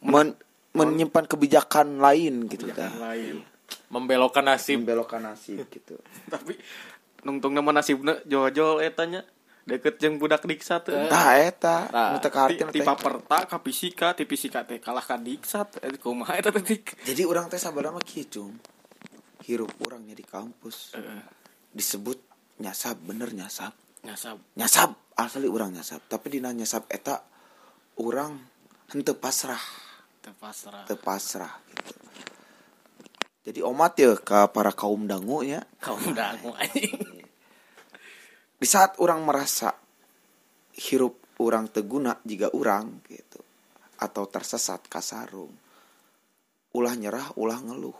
Men- 0.01 0.37
menyimpan 0.77 1.25
kebijakan 1.25 1.97
lain 1.97 2.45
gitu 2.49 2.69
dah. 2.69 2.93
lain. 3.01 3.41
Membelokkan 3.89 4.45
nasib 4.45 4.85
Membelokkan 4.85 5.25
nasib 5.25 5.65
gitu. 5.73 5.97
Tapi 6.33 6.53
nungtung 7.25 7.51
nama 7.51 7.81
nasibna 7.81 8.21
jol-jol 8.29 8.85
etanya 8.85 9.25
deket 9.67 9.97
jeung 9.99 10.15
budak 10.21 10.45
diksat 10.45 10.87
teh. 10.87 11.09
Tah 11.11 11.33
eta, 11.35 11.89
Tah. 11.91 12.09
nu 12.15 12.17
teu 12.21 12.29
Ti, 12.29 12.35
kaartin 12.35 12.69
ti 12.71 12.79
teh. 12.79 12.87
paperta 12.87 13.43
ka 13.49 13.57
fisika, 13.59 14.13
ti 14.15 14.23
fisika 14.23 14.63
teh 14.63 14.77
kalah 14.79 15.03
ka 15.03 15.17
diksat. 15.19 15.81
Eh 15.83 15.97
kumaha 15.99 16.37
eta 16.37 16.53
teh 16.53 16.63
dik. 16.63 17.03
Jadi 17.03 17.25
orang 17.25 17.49
teh 17.49 17.59
sabarna 17.59 17.91
mah 17.91 18.05
kieu. 18.05 18.53
Hirup 19.43 19.73
orangnya 19.83 20.13
di 20.15 20.23
kampus. 20.23 20.93
Heeh. 20.95 21.21
Disebut 21.73 22.21
nyasab, 22.63 23.01
bener 23.01 23.33
nyasab. 23.33 23.73
Nyasab. 24.05 24.39
Nyasab, 24.55 24.93
asli 25.17 25.49
orang 25.49 25.73
nyasab. 25.75 26.05
Tapi 26.05 26.27
dina 26.31 26.53
nyasab 26.53 26.85
eta 26.87 27.19
orang 27.99 28.37
henteu 28.93 29.17
pasrah, 29.17 29.59
Teu 30.21 30.33
pasrah. 30.37 30.85
teu 30.85 30.97
pasrah 30.97 31.53
gitu. 31.73 31.93
Jadi 33.47 33.59
omat 33.63 33.95
ya 33.95 34.11
ke 34.15 34.51
para 34.51 34.71
kaum 34.75 35.07
dangu 35.07 35.39
nya. 35.41 35.63
Kaum 35.79 36.11
dangu. 36.11 36.51
Di 38.57 38.67
saat 38.67 38.97
orang 38.99 39.23
merasa 39.23 39.71
hirup 40.77 41.17
orang 41.41 41.69
teguna 41.69 42.17
jika 42.25 42.49
orang 42.53 43.01
gitu 43.09 43.41
atau 43.97 44.23
tersesat 44.29 44.85
kasarung 44.85 45.49
ulah 46.77 46.93
nyerah 46.93 47.33
ulah 47.37 47.57
ngeluh 47.61 47.97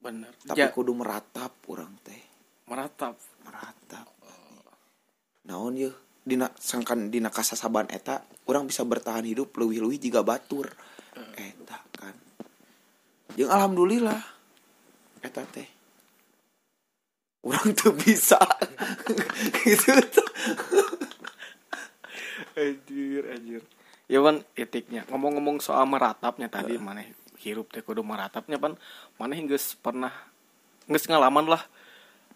Bener. 0.00 0.32
tapi 0.44 0.64
Ja, 0.64 0.72
kudu 0.72 0.96
meratap 0.96 1.52
orang 1.68 1.92
teh 2.00 2.20
meratap. 2.68 3.16
meratap 3.44 4.08
naon 5.46 5.78
ye 5.78 5.90
dina 6.26 6.50
sangkan 6.58 7.06
dina 7.06 7.30
kasasaban 7.30 7.86
eta 7.86 8.26
orang 8.50 8.66
bisa 8.66 8.82
bertahan 8.82 9.22
hidup 9.22 9.54
leuwih-leuwih 9.54 10.02
jika 10.02 10.26
batur. 10.26 10.66
Eta 11.38 11.78
kan. 11.94 12.14
Jeung 13.38 13.50
alhamdulillah 13.54 14.18
eta 15.22 15.46
teh. 15.46 15.68
Orang 17.46 17.78
tuh 17.78 17.94
bisa. 17.94 18.42
Gitu 19.62 19.94
tuh 20.18 20.30
Anjir, 22.56 23.22
anjir. 23.30 23.62
Ya 24.10 24.18
pan 24.18 24.42
etiknya. 24.58 25.06
Ngomong-ngomong 25.06 25.62
soal 25.62 25.86
meratapnya 25.86 26.50
tadi 26.50 26.74
maneh 26.74 27.14
hirup 27.38 27.70
teh 27.70 27.86
kudu 27.86 28.02
meratapnya 28.02 28.58
pan. 28.58 28.74
Maneh 29.22 29.38
geus 29.46 29.78
pernah 29.78 30.10
geus 30.90 31.06
ngalaman 31.06 31.46
lah 31.46 31.62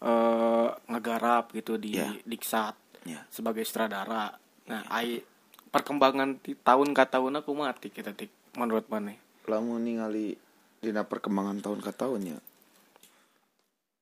eh 0.01 0.69
ngegarap 0.87 1.51
gitu 1.59 1.75
di 1.75 1.99
Ya. 1.99 2.15
Diksat 2.23 2.90
Ya. 3.09 3.25
sebagai 3.33 3.65
sutradara. 3.65 4.37
Nah, 4.69 4.85
ai 4.93 5.25
perkembangan 5.71 6.43
di 6.43 6.59
tahun 6.59 6.93
ka 6.93 7.07
tahun 7.07 7.41
aku 7.41 7.55
mati 7.55 7.89
kita 7.95 8.11
tik 8.13 8.31
menurut 8.59 8.91
maneh. 8.91 9.17
lamun 9.47 9.83
ningali 9.83 10.39
dina 10.83 11.03
perkembangan 11.07 11.59
tahun 11.59 11.81
ke 11.83 11.91
tahunnya 11.95 12.39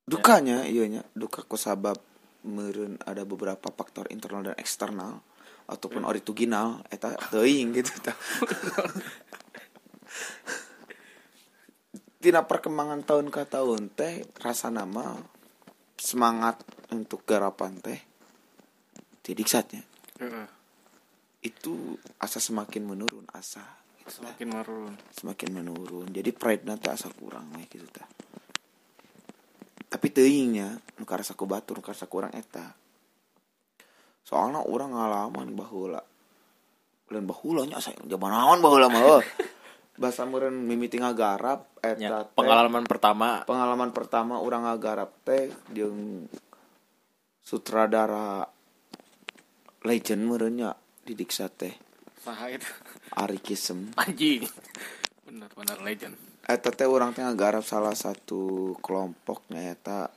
dukanya 0.08 0.64
iya 0.64 0.88
nya 0.88 1.02
duka 1.12 1.44
kusabab 1.44 2.00
meureun 2.44 2.96
ada 3.04 3.28
beberapa 3.28 3.68
faktor 3.68 4.08
internal 4.08 4.52
dan 4.52 4.56
eksternal 4.56 5.20
ataupun 5.68 6.08
original 6.08 6.80
eta 6.88 7.12
teuing 7.28 7.76
gitu 7.76 7.92
tah 8.00 8.16
tina 12.24 12.40
perkembangan 12.48 13.04
tahun 13.04 13.28
ke 13.28 13.44
tahun 13.44 13.92
teh 13.92 14.24
rasa 14.40 14.72
nama 14.72 15.12
semangat 16.00 16.64
untuk 16.88 17.28
garapan 17.28 17.76
teh 17.84 18.00
didiksatnya 19.28 19.84
Heeh. 20.18 20.46
itu 21.44 21.94
asa 22.18 22.40
semakin 22.40 22.82
menurun 22.88 23.28
asa 23.30 23.62
gitu. 24.00 24.24
Semakin 24.24 24.48
marun. 24.48 24.92
semakin 25.12 25.48
menurun 25.52 26.08
jadi 26.08 26.32
pride 26.32 26.64
nanti 26.64 26.88
asa 26.88 27.12
kurang 27.12 27.52
we 27.54 27.68
gitu 27.68 27.84
tah 27.92 28.08
tapi 29.88 30.08
teingnya 30.08 30.80
nu 30.96 31.04
karasa 31.04 31.32
ku 31.32 31.44
batur 31.44 31.78
nu 31.78 31.84
karasa 31.84 32.08
kurang 32.08 32.32
eta 32.32 32.72
soalnya 34.20 34.60
orang 34.60 34.92
ngalaman 34.92 35.56
bahula 35.56 36.00
lain 37.08 37.24
bahula 37.24 37.64
nya 37.64 37.80
saya 37.80 37.96
zaman 38.04 38.28
naon 38.28 38.60
bahula 38.60 38.92
mah 38.92 39.24
bahasa 40.00 40.28
meureun 40.28 40.54
mimiti 40.54 41.00
ngagarap 41.00 41.64
eta 41.80 41.96
Ya, 41.96 42.20
teh. 42.20 42.36
pengalaman 42.36 42.84
pertama 42.84 43.42
pengalaman 43.48 43.90
pertama 43.90 44.36
orang 44.38 44.68
ngagarap 44.68 45.10
teh 45.24 45.48
jeung 45.72 46.28
sutradara 47.40 48.44
legend 49.84 50.22
meureunnya 50.26 50.74
di 51.04 51.12
Diksa 51.14 51.46
teh 51.52 51.74
Saha 52.18 52.50
itu? 52.50 52.66
Ari 53.14 53.38
Kisem 53.38 53.94
Anjing. 53.94 54.44
Benar-benar 55.24 55.78
legend. 55.80 56.16
Eta 56.44 56.72
teh 56.72 56.88
orang 56.88 57.12
teh 57.12 57.20
ngagarap 57.20 57.62
salah 57.62 57.94
satu 57.94 58.72
kelompoknya 58.80 59.72
eta 59.72 60.08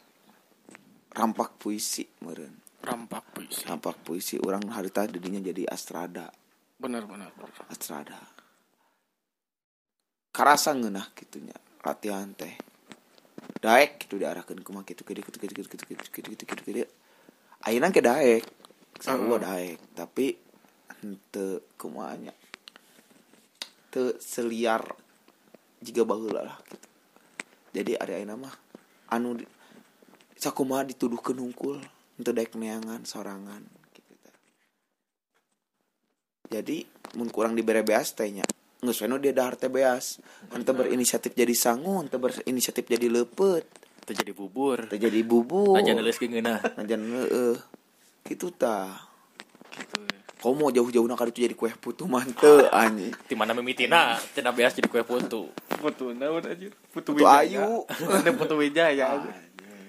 rampak 1.12 1.60
puisi 1.60 2.08
meureun. 2.24 2.56
Rampak 2.82 3.36
puisi. 3.36 3.62
Rampak 3.68 3.96
puisi 4.02 4.36
orang 4.42 4.66
harita 4.74 5.06
didinya 5.06 5.38
jadi 5.38 5.70
astrada, 5.70 6.34
Benar-benar. 6.82 7.30
astrada. 7.70 8.18
Karasa 10.34 10.74
ngeunah 10.74 11.14
gitunya 11.14 11.54
latihan 11.86 12.32
teh. 12.34 12.58
Daek 13.62 14.02
gitu 14.10 14.18
kitu 14.18 15.04
kitu 15.04 15.04
kitu 15.06 15.22
kitu 15.22 15.44
kitu 15.46 15.54
kitu 15.54 15.84
kitu 15.86 15.86
kitu 15.86 16.30
kitu 16.34 16.44
kitu 16.50 16.62
kitu. 16.66 16.90
Ayeuna 17.62 17.94
ke 17.94 18.02
daek. 18.02 18.42
Sarua 19.02 19.42
daek, 19.42 19.82
tapi 19.98 20.38
henteu 21.02 21.66
kumaha 21.76 22.14
nya. 22.22 22.34
Teu 23.90 24.14
seliar 24.22 24.86
jika 25.82 26.06
baheula 26.06 26.46
lah 26.46 26.58
gitu. 26.70 26.88
Jadi 27.74 27.92
ada 27.98 28.14
ayeuna 28.14 28.38
mah 28.38 28.54
anu 29.10 29.42
di- 29.42 29.50
sakumaha 30.38 30.86
dituduhkeun 30.86 31.42
hungkul 31.42 31.82
henteu 32.16 32.32
daek 32.32 32.54
neangan 32.54 33.02
sorangan 33.04 33.66
gitu. 33.98 34.30
Jadi 36.54 36.86
mun 37.18 37.34
kurang 37.34 37.58
dibere 37.58 37.82
beas 37.82 38.14
teh 38.14 38.30
nya. 38.30 38.46
Geus 38.82 39.02
dia 39.02 39.34
dahar 39.34 39.58
teh 39.58 39.70
beas. 39.70 40.22
Henteu 40.54 40.78
berinisiatif 40.78 41.34
jadi 41.34 41.54
sangu, 41.58 42.06
henteu 42.06 42.22
berinisiatif 42.22 42.86
jadi 42.86 43.10
leupet, 43.10 43.66
terjadi 44.06 44.32
bubur 44.34 44.86
henteu 44.86 44.98
jadi 44.98 45.22
bubuk. 45.26 45.78
aja 45.78 45.94
nulis 45.94 46.18
geungeunah 46.18 46.60
Najan 46.78 47.02
heeh. 47.02 47.56
Kitu 48.24 48.48
tah. 48.54 49.10
Gitu. 49.72 50.00
Kau 50.42 50.58
mau 50.58 50.74
jauh-jauh 50.74 51.06
nak 51.06 51.22
itu 51.30 51.46
jadi 51.46 51.54
kue 51.54 51.70
putu 51.78 52.10
mante 52.10 52.66
anjing. 52.74 53.14
di 53.30 53.36
mana 53.38 53.54
mimitina 53.54 54.18
cenah 54.34 54.50
beas 54.52 54.74
jadi 54.74 54.90
kue 54.90 55.06
putu 55.06 55.54
Putu 55.82 56.14
naon 56.18 56.42
anjir? 56.46 56.74
Putu 56.90 57.14
Putu 57.14 57.26
ayu. 57.30 57.86
Ada 58.22 58.32
putu 58.34 58.58
wijaya. 58.58 59.22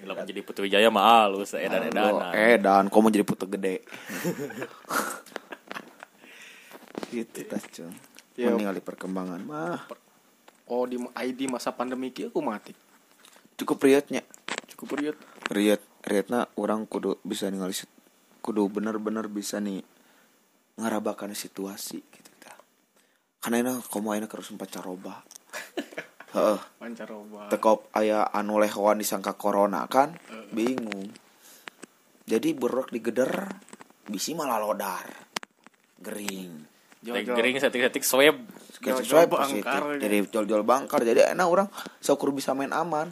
Lamun 0.03 0.25
jadi 0.27 0.41
putu 0.45 0.61
wijaya 0.61 0.91
mah 0.93 1.25
halus 1.25 1.55
edan 1.57 1.89
edanan 1.89 2.35
Eh 2.35 2.59
dan 2.61 2.89
kau 2.91 3.01
mau 3.01 3.09
jadi 3.09 3.25
putu 3.25 3.49
gede. 3.49 3.81
gitu 7.13 7.45
tah 7.45 7.61
cung 7.69 7.93
Ya. 8.33 8.49
ningali 8.49 8.81
perkembangan 8.81 9.45
mah 9.45 9.85
oh 10.65 10.89
di 10.89 10.97
ID 10.97 11.45
masa 11.53 11.69
pandemi 11.69 12.09
kieu 12.09 12.33
aku 12.33 12.41
mati 12.41 12.73
cukup 13.61 13.85
rietnya 13.85 14.25
cukup 14.73 14.97
riet 14.97 15.17
riet 15.53 15.85
rietna 16.01 16.49
orang 16.57 16.89
kudu 16.89 17.21
bisa 17.21 17.45
ningali 17.53 17.77
kudu 18.43 18.67
bener-bener 18.67 19.31
bisa 19.31 19.63
nih 19.63 19.79
ngarabakan 20.75 21.31
situasi 21.31 22.03
gitu 22.03 22.31
tah 22.43 22.59
karena 23.39 23.63
ini 23.63 23.71
komo 23.87 24.11
ayeuna 24.11 24.27
terus 24.27 24.51
pacaroba. 24.59 25.23
Heeh. 26.35 26.59
Pancaroba 26.79 27.47
tekop 27.47 27.87
aya 27.95 28.27
anu 28.27 28.59
lehoan 28.59 28.99
disangka 28.99 29.39
corona 29.39 29.87
kan? 29.87 30.19
Bingung. 30.51 31.07
Jadi 32.27 32.51
berok 32.51 32.91
digeder 32.91 33.47
bisi 34.07 34.35
malah 34.35 34.59
lodar 34.59 35.07
gering. 36.03 36.51
Gering 37.03 37.55
setik-setik 37.59 38.03
swab. 38.03 38.35
Positif. 38.83 39.63
ya. 39.63 39.95
jadi 39.95 40.27
jol-jol 40.27 40.67
bangkar. 40.67 41.07
Jadi 41.07 41.23
enak 41.31 41.47
orang 41.47 41.67
syukur 42.03 42.35
bisa 42.35 42.51
main 42.51 42.75
aman. 42.75 43.07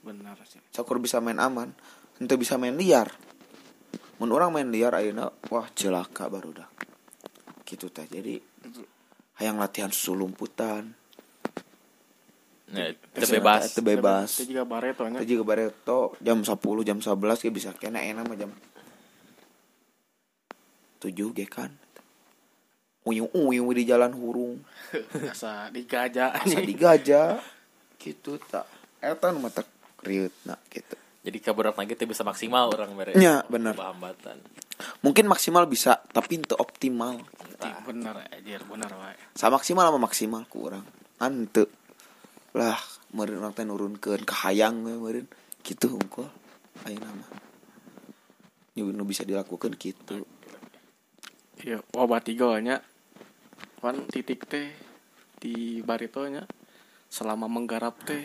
Benar 0.00 0.40
sih. 0.48 0.60
Syukur 0.72 0.96
bisa 0.96 1.20
main 1.20 1.36
aman. 1.36 1.72
Untuk 2.20 2.40
bisa 2.40 2.56
main 2.56 2.76
liar 2.76 3.08
mun 4.20 4.30
orang 4.36 4.52
main 4.52 4.68
liar 4.68 4.92
ayeuna 4.92 5.32
wah 5.48 5.66
celaka 5.72 6.28
baru 6.28 6.60
dah. 6.60 6.68
Gitu 7.64 7.88
teh. 7.88 8.04
Jadi 8.04 8.36
hayang 9.40 9.56
latihan 9.56 9.88
susulumputan. 9.88 10.92
Nah, 12.70 12.86
itu 12.86 13.82
bebas. 13.82 14.30
itu 14.38 14.54
juga 14.54 14.62
bareto 14.68 15.02
nya. 15.08 15.24
Juga 15.26 15.42
bareto. 15.42 16.14
Jam 16.22 16.44
10 16.44 16.54
jam 16.86 16.98
11 17.02 17.42
kayak 17.42 17.54
bisa 17.56 17.70
kena 17.74 17.98
enak 18.04 18.28
mah 18.28 18.36
jam 18.38 18.50
7 21.02 21.10
ge 21.34 21.48
kan. 21.48 21.72
Uyung 23.08 23.32
uyung 23.32 23.72
di 23.72 23.88
jalan 23.88 24.12
hurung. 24.12 24.60
Asa 25.32 25.72
digajah 25.72 26.36
asa 26.36 26.60
digajah 26.60 27.40
gitu 27.96 28.36
tak. 28.36 28.68
Eta 29.00 29.32
nu 29.32 29.40
mata 29.40 29.64
riut 30.04 30.32
nah 30.44 30.56
gitu 30.72 30.96
jadi 31.20 31.38
kaburak 31.40 31.76
lagi 31.76 31.94
teh 31.96 32.08
bisa 32.08 32.24
maksimal 32.24 32.72
orang 32.72 32.96
mere 32.96 33.12
Nya, 33.12 33.44
bener. 33.46 33.76
hambatan. 33.76 34.40
Mungkin 35.04 35.28
maksimal 35.28 35.68
bisa 35.68 36.00
tapi 36.12 36.40
itu 36.40 36.56
optimal. 36.56 37.20
Benar 37.60 38.24
aja 38.32 38.56
benar 38.64 38.88
wae 38.96 39.16
sama 39.36 39.60
maksimal 39.60 39.84
sama 39.92 40.00
maksimal 40.00 40.42
ku 40.48 40.64
orang 40.72 40.80
ante 41.20 41.68
lah 42.56 42.80
meureun 43.12 43.44
urang 43.44 43.52
teh 43.52 43.68
nurunkeun 43.68 44.24
ke 44.24 44.34
hayang 44.46 44.80
we 44.80 44.96
meureun 44.96 45.28
kitu 45.60 45.92
hungkul 45.92 46.24
ayeuna 46.88 47.12
mah 47.12 47.28
nu 48.80 48.88
nu 48.96 49.04
bisa 49.04 49.28
dilakukan 49.28 49.76
gitu 49.76 50.24
Iya, 51.60 51.84
wabah 51.92 52.24
tiga 52.24 52.56
nya. 52.64 52.80
Kan 53.84 54.08
titik 54.08 54.48
teh 54.48 54.72
di 55.36 55.84
barito 55.84 56.24
nya. 56.24 56.48
Selama 57.12 57.52
menggarap 57.52 58.00
teh 58.08 58.24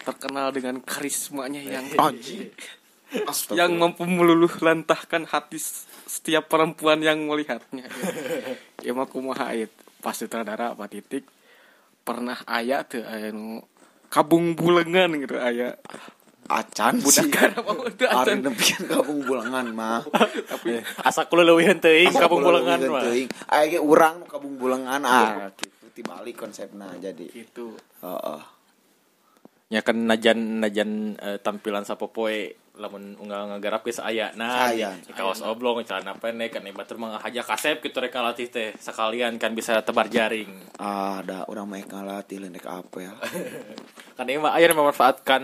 terkenal 0.00 0.50
dengan 0.50 0.80
karismanya 0.80 1.60
yang 1.60 1.86
Anjing. 1.96 2.50
yang 3.58 3.74
mampu 3.74 4.06
meluluh 4.06 4.50
lantahkan 4.62 5.26
hati 5.26 5.58
setiap 6.06 6.46
perempuan 6.46 7.02
yang 7.02 7.18
melihatnya. 7.26 7.90
ya 8.86 8.92
mah 8.94 9.10
kumaha 9.10 9.50
pas 9.98 10.14
sutradara 10.14 10.72
apa 10.72 10.86
titik 10.86 11.26
pernah 12.06 12.38
aya 12.46 12.86
tuh 12.86 13.02
aya 13.02 13.34
nu 13.34 13.60
kabung 14.06 14.54
bulengan 14.54 15.10
gitu 15.18 15.36
aya. 15.42 15.74
Acan 16.50 16.98
budak 16.98 17.46
acan. 18.10 18.42
nempian 18.42 18.82
kabung 18.86 19.22
bulangan 19.22 19.66
mah. 19.70 20.02
Eh, 20.60 20.84
asa 21.02 21.24
kulo 21.26 21.40
leuwih 21.42 21.72
teuing 21.82 22.14
kabung 22.14 22.46
bulangan 22.46 22.78
mah. 22.90 23.10
Aya 23.50 23.64
ge 23.70 23.78
urang 23.82 24.22
nu 24.22 24.26
kabung 24.30 24.54
bulangan 24.54 25.02
ah. 25.02 25.50
Gitu 25.58 25.86
tibalik 25.98 26.38
konsepna 26.38 26.94
jadi. 27.02 27.26
Gitu. 27.26 27.74
Heeh 28.02 28.59
ya 29.70 29.86
kan 29.86 29.94
najan 29.94 30.58
najan 30.58 31.14
eh, 31.14 31.38
tampilan 31.38 31.86
sapopoe 31.86 32.58
lamun 32.74 33.14
unggal 33.22 33.46
ngagarap 33.54 33.86
geus 33.86 34.02
aya 34.02 34.34
nah 34.34 34.72
Aya. 34.72 34.98
di 34.98 35.14
kaos 35.14 35.46
oblong 35.46 35.86
celana 35.86 36.18
pendek 36.18 36.58
kan 36.58 36.66
batur 36.74 36.98
mah 36.98 37.22
haja 37.22 37.46
kasep 37.46 37.78
gitu 37.78 38.02
rek 38.02 38.16
latih 38.18 38.50
teh 38.50 38.74
sekalian 38.80 39.38
kan 39.38 39.54
bisa 39.54 39.78
tebar 39.84 40.10
jaring. 40.10 40.48
Ah 40.80 41.22
ada 41.22 41.46
urang 41.46 41.70
mah 41.70 41.78
ngalatih 41.78 42.50
dek 42.50 42.66
apel 42.66 43.14
kan 44.16 44.26
ini 44.26 44.42
mah 44.42 44.58
aya 44.58 44.74
memanfaatkan 44.74 45.42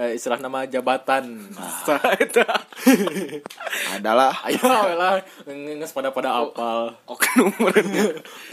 eh, 0.00 0.16
istilah 0.16 0.40
nama 0.40 0.64
jabatan. 0.64 1.54
Eta. 2.24 2.48
Adalah 4.00 4.32
ayo 4.48 4.64
lah 4.96 5.20
nges 5.46 5.92
pada 5.92 6.10
pada 6.10 6.40
apal 6.40 6.96
oknum. 7.04 7.52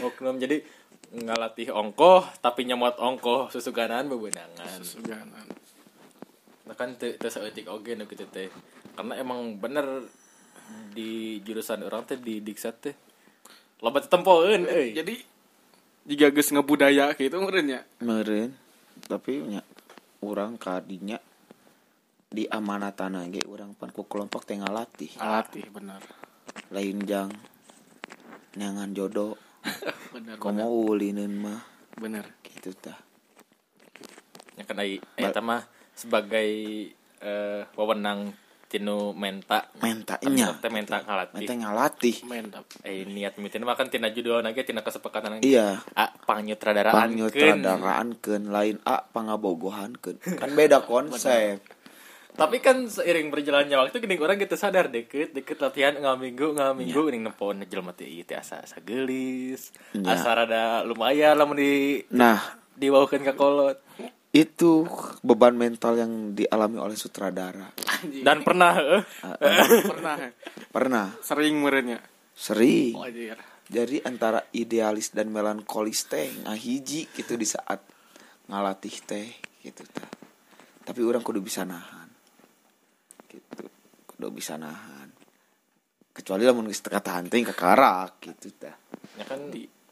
Oknum 0.04 0.36
jadi 0.36 0.60
ngalatih 1.12 1.72
ongkoh 1.72 2.24
tapi 2.44 2.68
nyemot 2.68 3.00
ongkoh 3.00 3.48
susuganan 3.48 4.08
bebenangan. 4.12 4.80
Suganan. 4.84 5.46
nah 6.68 6.76
kan 6.76 6.92
teu 7.00 7.16
teu 7.16 7.32
saeutik 7.32 7.64
oge 7.68 7.96
nu 7.96 8.04
kitu 8.04 8.28
teh. 8.28 8.52
Karena 8.92 9.16
emang 9.16 9.56
bener 9.56 10.04
di 10.92 11.40
jurusan 11.40 11.80
orang 11.80 12.04
teh 12.04 12.20
di 12.20 12.44
diksat 12.44 12.76
teh. 12.84 12.94
Loba 13.80 14.04
tempoeun 14.04 14.68
euy. 14.68 14.92
jadi 14.92 15.14
jika 16.08 16.28
geus 16.32 16.52
ngebudaya 16.52 17.16
gitu 17.16 17.40
meureun 17.40 17.66
nya? 17.68 17.80
Meureun 18.04 18.52
tapi 19.08 19.40
nya 19.44 19.64
urang 20.20 20.60
kadinya 20.60 21.16
di 22.28 22.44
amanatan 22.44 23.32
ge 23.32 23.48
urang 23.48 23.72
pan 23.72 23.88
ku 23.88 24.04
kelompok 24.04 24.44
teh 24.44 24.60
ngalatih. 24.60 25.16
Alatih 25.16 25.64
benar. 25.72 26.04
Lain 26.68 27.00
jang 27.08 27.32
nyangan 28.58 28.92
jodoh 28.92 29.47
benar 30.14 30.36
komo 30.38 30.66
ulinin 30.88 31.32
mah. 31.34 31.60
Benar. 31.98 32.24
Gitu 32.42 32.74
tah. 32.78 32.98
Ya 34.58 34.62
kan 34.66 34.82
ai 34.82 34.98
eta 35.18 35.42
mah 35.42 35.62
sebagai 35.94 36.50
eh, 37.22 37.62
wewenang 37.74 38.34
tinu 38.68 39.16
menta. 39.16 39.72
Mentanya 39.80 40.52
teh 40.60 40.68
menta 40.68 41.00
ngalatih. 41.00 41.34
menta 41.40 41.54
ngalatih. 41.56 42.16
Mantap 42.28 42.64
eh 42.84 43.08
niat 43.08 43.40
mitin 43.40 43.64
mah 43.64 43.74
kan 43.74 43.88
tina 43.88 44.12
judul 44.12 44.44
nage 44.44 44.62
tina 44.62 44.84
kesepakatan 44.84 45.40
iya. 45.40 45.80
Ah 45.96 46.12
panyutradaraan 46.12 46.92
panyutradaraan 46.92 48.08
lain 48.52 48.76
a 48.84 49.00
pangabogohankeun 49.08 50.20
kan 50.20 50.50
beda 50.52 50.84
konsep 50.84 51.64
tapi 52.38 52.62
kan 52.62 52.86
seiring 52.86 53.34
berjalannya 53.34 53.74
waktu 53.74 53.98
gini 53.98 54.14
orang 54.22 54.38
gitu 54.38 54.54
sadar 54.54 54.86
deket 54.86 55.34
deket 55.34 55.58
latihan 55.58 55.98
nggak 55.98 56.16
minggu 56.22 56.46
nggak 56.54 56.72
minggu 56.78 57.00
ini 57.10 57.18
nepon 57.26 57.66
jelma 57.66 57.90
teh 57.92 58.06
ieu 58.06 58.22
teh 58.22 58.38
asa 58.38 58.62
asa 58.62 58.78
gelis 58.78 59.74
Iya. 59.90 60.14
asa 60.14 60.30
rada 60.38 60.86
lumayan 60.86 61.34
lah 61.34 61.50
di 61.50 61.98
nah. 62.14 62.38
dibawakan 62.78 63.26
ke 63.26 63.34
kolot. 63.34 63.78
Itu 64.30 64.86
beban 65.26 65.58
mental 65.58 65.98
yang 65.98 66.12
dialami 66.38 66.78
oleh 66.78 66.94
sutradara. 66.94 67.74
Dan 68.06 68.46
pernah 68.46 68.78
eh, 68.78 69.02
pernah. 69.90 70.14
Pernah. 70.70 71.06
Sering 71.18 71.58
meureun 71.58 71.96
nya 71.96 71.98
sering. 72.38 72.94
Oh 72.94 73.02
anjir 73.02 73.34
jadi 73.68 74.00
antara 74.08 74.48
idealis 74.56 75.12
dan 75.12 75.28
melankolis 75.28 76.08
teh 76.08 76.32
ngahiji 76.46 77.12
gitu 77.12 77.36
di 77.36 77.44
saat 77.44 77.82
ngalatih 78.48 78.96
teh 79.04 79.28
gitu 79.60 79.84
tah 79.92 80.08
tapi 80.88 81.04
orang 81.04 81.20
kudu 81.20 81.44
bisa 81.44 81.68
nahan 81.68 81.97
gitu. 83.28 83.64
Kudu 84.08 84.28
bisa 84.32 84.56
nahan. 84.56 85.12
Kecuali 86.16 86.42
lamun 86.42 86.66
geus 86.66 86.82
teka 86.82 86.98
tahanting 86.98 87.46
kekarak 87.54 88.18
gitu 88.18 88.50
tah 88.58 88.74
ya 89.18 89.24
kan 89.26 89.40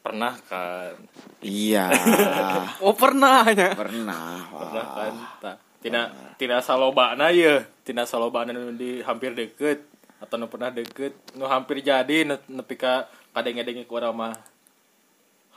pernah 0.03 0.33
kan. 0.47 0.95
Iya. 1.43 1.91
Oh 2.85 2.95
pernah 2.95 3.43
nya. 3.51 3.75
Pernah 3.75 4.47
pernah 4.47 4.85
wah. 4.87 4.95
kan 4.95 5.13
Tah. 5.43 5.55
tina 5.83 6.01
tina 6.39 6.57
salobana 6.63 7.31
ya 7.35 7.63
tina 7.83 8.07
salobana 8.07 8.55
di 8.71 9.03
hampir 9.03 9.35
deket. 9.35 9.83
Atau 10.23 10.39
nu 10.39 10.47
pernah 10.47 10.71
deket. 10.71 11.13
Nu 11.35 11.45
hampir 11.45 11.83
jadi 11.83 12.23
nepi 12.27 12.75
ka 12.79 13.11
kadenge-denge 13.35 13.85
ku 13.85 13.99
urang 13.99 14.15
mah 14.15 14.33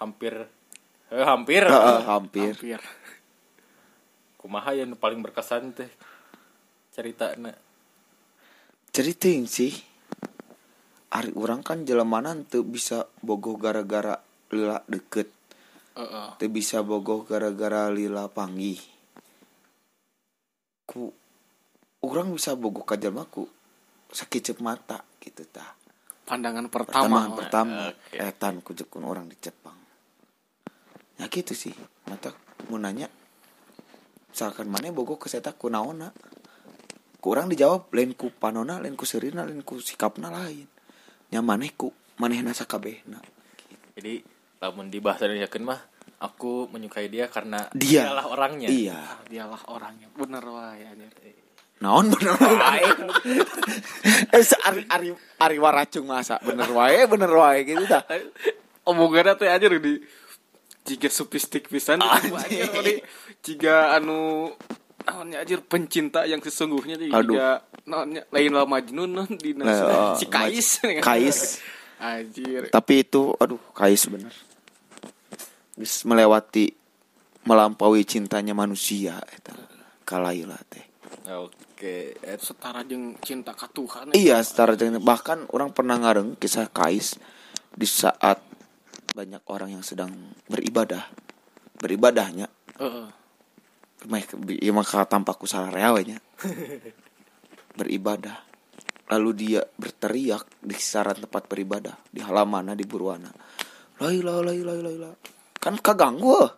hampir 0.02 0.50
eh, 1.14 1.24
hampir. 1.24 1.62
Heeh, 1.64 2.00
hampir. 2.04 2.52
Hampir. 2.58 2.80
Kumaha 4.40 4.72
yang 4.74 4.96
paling 4.98 5.20
berkesan 5.22 5.72
teh 5.76 5.88
cerita 6.90 7.38
na 7.38 7.54
ceriting 8.90 9.46
sih. 9.46 9.74
Ari 11.10 11.34
orang 11.34 11.66
kan 11.66 11.82
jelemanan 11.82 12.46
tuh 12.46 12.62
bisa 12.62 13.10
bogoh 13.18 13.58
gara-gara 13.58 14.22
lila 14.54 14.78
deket. 14.86 15.26
Heeh. 15.98 16.38
Teu 16.38 16.46
bisa 16.46 16.86
bogoh 16.86 17.26
gara-gara 17.26 17.90
lila 17.90 18.30
panggih. 18.30 18.78
Ku 20.86 21.10
orang 22.06 22.30
bisa 22.30 22.54
bogoh 22.54 22.86
ka 22.86 22.94
jelema 22.94 23.26
ku 23.26 23.42
sakicep 24.14 24.62
mata 24.62 25.02
gitu 25.18 25.42
tah. 25.50 25.74
Pandangan 26.30 26.70
pertama. 26.70 27.26
Pertama 27.26 27.34
pertama. 27.34 27.80
Oke. 27.90 28.16
etan 28.22 28.62
ku 28.62 28.70
jekun 28.70 29.02
orang 29.02 29.26
di 29.26 29.34
Jepang. 29.42 29.74
Ya 31.18 31.26
gitu 31.26 31.58
sih 31.58 31.74
mata 32.06 32.32
mau 32.70 32.78
nanya 32.80 33.10
misalkan 34.30 34.70
mana 34.70 34.94
bogoh 34.94 35.18
ke 35.18 35.26
seta 35.26 35.52
kunaona 35.52 36.14
kurang 37.20 37.52
dijawab 37.52 37.92
lain 37.92 38.16
ku 38.16 38.32
panona 38.32 38.80
lain 38.80 38.96
ku 38.96 39.04
serina 39.04 39.44
lain 39.44 39.60
ku 39.60 39.78
sikapna 39.78 40.32
lain. 40.32 40.66
Nya 41.30 41.44
maneh 41.44 41.70
ku 41.76 41.92
manehna 42.18 42.56
sakabehna. 42.56 43.20
Jadi 43.94 44.24
lamun 44.60 44.88
di 44.88 44.98
bahasa 44.98 45.28
Indonesia 45.28 45.52
kan 45.52 45.62
mah 45.64 45.80
aku 46.20 46.68
menyukai 46.68 47.08
dia 47.08 47.28
karena 47.32 47.68
Dia. 47.72 48.08
dialah 48.08 48.26
orangnya. 48.28 48.68
Iya. 48.68 49.00
Dialah 49.28 49.62
orangnya. 49.72 50.08
Bener 50.12 50.44
wae 50.44 50.84
anjir. 50.84 51.12
Naon 51.80 52.12
bener 52.12 52.36
wae. 52.36 52.84
Eh 54.36 54.44
ari 54.68 54.84
ari 54.88 55.08
ari 55.40 55.56
waracung 55.56 56.08
masa. 56.08 56.36
Bener 56.44 56.68
wae 56.72 57.08
bener 57.08 57.32
wae 57.32 57.64
gitu 57.64 57.84
dah. 57.88 58.04
Omongannya 58.84 59.36
teh 59.36 59.48
anjir 59.48 59.76
di 59.80 60.00
jika 60.84 61.08
supistik 61.08 61.68
pisan. 61.72 62.04
Anjing. 62.04 62.36
anjir 62.36 62.80
di 62.84 62.94
jika 63.40 63.96
anu 63.96 64.52
naonnya 65.02 65.42
anjir 65.42 65.60
pencinta 65.60 66.24
yang 66.24 66.38
sesungguhnya 66.38 66.96
di 66.96 67.08
Aduh. 67.08 67.36
jika 67.36 67.64
naonnya 67.84 68.22
lain 68.28 68.52
lah 68.52 68.66
Majnun 68.66 69.10
non 69.10 69.30
di 69.30 69.52
Eh, 69.52 69.56
nasi- 69.56 69.86
si 70.20 70.26
Kais. 70.26 70.68
Kais. 71.00 71.38
Anjir. 72.00 72.72
Tapi 72.72 73.04
itu 73.04 73.36
aduh 73.36 73.60
kais 73.72 74.08
bener. 74.08 74.32
Bisa 75.76 76.04
melewati 76.04 76.72
melampaui 77.44 78.04
cintanya 78.04 78.52
manusia 78.52 79.20
eta 79.28 79.52
kalaila 80.04 80.56
teh. 80.68 80.84
Oke 81.30 82.16
et- 82.16 82.40
setara 82.40 82.80
jeung 82.82 83.16
cinta 83.20 83.52
ka 83.52 83.68
Tuhan 83.68 84.12
iya 84.12 84.40
secara 84.40 84.74
dengan 84.74 85.00
bahkan 85.00 85.44
orang 85.52 85.70
pernah 85.70 85.96
ngareng 85.96 86.36
kisah 86.36 86.68
kais 86.68 87.20
di 87.70 87.84
saat 87.84 88.40
banyak 89.12 89.44
orang 89.46 89.76
yang 89.76 89.84
sedang 89.84 90.10
beribadah. 90.48 91.04
Beribadahnya. 91.76 92.48
Heeh. 92.76 93.06
mah 93.08 93.19
iya 94.60 94.72
maka 94.72 95.04
tampakku 95.04 95.44
salah 95.44 95.68
reawenya 95.68 96.18
beribadah. 97.78 98.48
Lalu 99.10 99.30
dia 99.34 99.60
berteriak 99.74 100.46
di 100.62 100.70
kisaran 100.78 101.18
tempat 101.18 101.50
beribadah 101.50 101.98
di 102.14 102.22
halaman 102.22 102.78
di 102.78 102.86
Burwana 102.86 103.30
laila 104.00 104.40
laila 104.40 104.72
laila 104.80 105.10
kan 105.60 105.76
kaganggu 105.76 106.48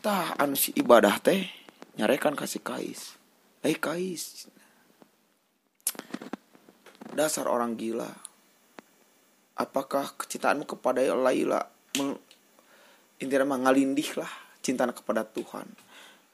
tah 0.00 0.32
anu 0.40 0.56
si 0.56 0.72
ibadah 0.72 1.20
teh 1.20 1.62
nyarekan 2.00 2.32
kasih 2.32 2.64
kais. 2.64 3.14
Eh 3.62 3.76
kais. 3.76 4.48
Dasar 7.12 7.46
orang 7.46 7.76
gila. 7.76 8.08
Apakah 9.52 10.16
kecintaanmu 10.16 10.64
kepada 10.64 11.04
Laila 11.12 11.60
meng, 12.00 12.16
intinya 13.20 13.52
mah 13.52 13.68
ngalindih 13.68 14.16
lah 14.16 14.32
cinta 14.64 14.88
kepada 14.88 15.22
Tuhan 15.22 15.68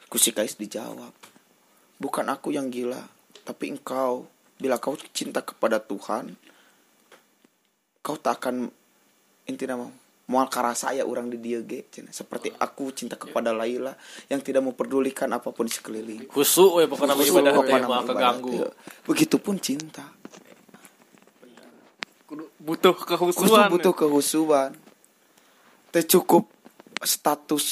Kusi 0.09 0.33
Kais 0.33 0.57
dijawab 0.57 1.13
bukan 2.01 2.27
aku 2.29 2.51
yang 2.51 2.73
gila 2.73 3.01
tapi 3.45 3.73
engkau. 3.73 4.29
Bila 4.59 4.75
kau 4.83 4.99
cinta 5.15 5.39
kepada 5.39 5.79
Tuhan 5.79 6.35
kau 8.03 8.19
tak 8.19 8.43
akan 8.43 8.67
intinya 9.47 9.87
mah 9.87 9.93
mual 10.29 10.51
karasa 10.51 10.91
ya 10.93 11.07
orang 11.07 11.31
di 11.31 11.39
dia 11.39 11.63
ge. 11.63 11.87
Seperti 12.11 12.51
aku 12.53 12.91
cinta 12.91 13.15
kepada 13.15 13.55
Laila 13.55 13.95
yang 14.27 14.43
tidak 14.43 14.67
memperdulikan 14.67 15.31
apa 15.31 15.55
pun 15.55 15.65
di 15.65 15.73
sekeliling 15.73 16.27
khusus 16.29 16.75
we 16.75 16.85
pokoknya 16.91 17.15
nama 17.15 17.23
ibadah 17.23 17.53
teh 17.53 17.57
Pokoknya 17.57 17.81
nama 17.87 17.99
keganggu. 18.05 18.51
teh. 18.51 18.73
begitupun 19.07 19.57
cinta. 19.63 20.05
Kudu 22.29 22.45
butuh 22.61 22.93
kehusuan 22.93 23.73
butuh 23.73 23.95
kehusuan. 23.97 24.71
Teh 25.89 26.05
cukup 26.05 26.45
status 27.01 27.65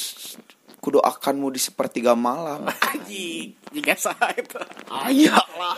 kudu 0.87 1.03
akanmu 1.03 1.51
di 1.51 1.59
sepertiga 1.59 2.15
malam. 2.15 2.63
Anjing 2.95 3.51
jika 3.75 3.91
sah 3.99 4.15
itu. 4.31 4.55
Ayah 4.87 5.43
lah. 5.59 5.75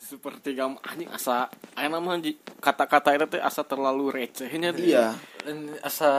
Seperti 0.00 0.58
kamu 0.58 0.82
anjing 0.82 1.06
asa 1.12 1.46
aya 1.78 1.86
nama 1.86 2.18
kata-kata 2.58 3.14
itu 3.14 3.30
teh 3.30 3.38
asa 3.38 3.62
terlalu 3.62 4.10
recehnya 4.10 4.74
iya. 4.74 5.14
Asa 5.86 6.10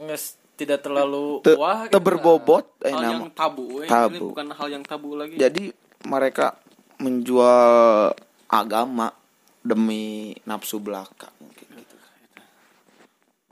nges 0.00 0.40
tidak 0.56 0.80
terlalu 0.80 1.44
Te, 1.44 1.52
wah 1.52 1.84
te 1.84 1.98
berbobot 2.00 2.64
eh, 2.80 2.88
hal 2.88 3.04
nama. 3.04 3.12
yang 3.12 3.28
tabu, 3.36 3.84
eh. 3.84 3.90
Tabu. 3.90 4.16
ini 4.16 4.18
bukan 4.22 4.46
hal 4.54 4.68
yang 4.72 4.84
tabu 4.86 5.18
lagi. 5.18 5.36
Jadi 5.36 5.68
mereka 6.08 6.56
menjual 7.04 8.16
agama 8.48 9.12
demi 9.60 10.32
nafsu 10.48 10.80
belaka 10.80 11.28
mungkin 11.36 11.68
gitu. 11.84 11.96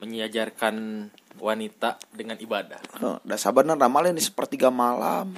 Menyajarkan 0.00 0.74
wanita 1.40 1.96
dengan 2.12 2.36
ibadah. 2.36 2.80
Oh, 3.00 3.16
da 3.24 3.36
sabarna 3.40 3.78
ramalin 3.78 4.16
di 4.16 4.24
sepertiga 4.24 4.68
malam. 4.68 5.32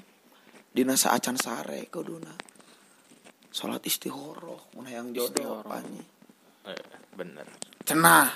Dina 0.74 0.98
saacan 0.98 1.38
sare 1.38 1.86
kuduna 1.86 2.34
salat 3.54 3.86
istihoroh 3.86 4.74
mun 4.74 4.90
hayang 4.90 5.14
jodoh 5.14 5.62
pani 5.62 6.02
Eh, 6.64 6.82
bener. 7.14 7.44
Cenah. 7.84 8.26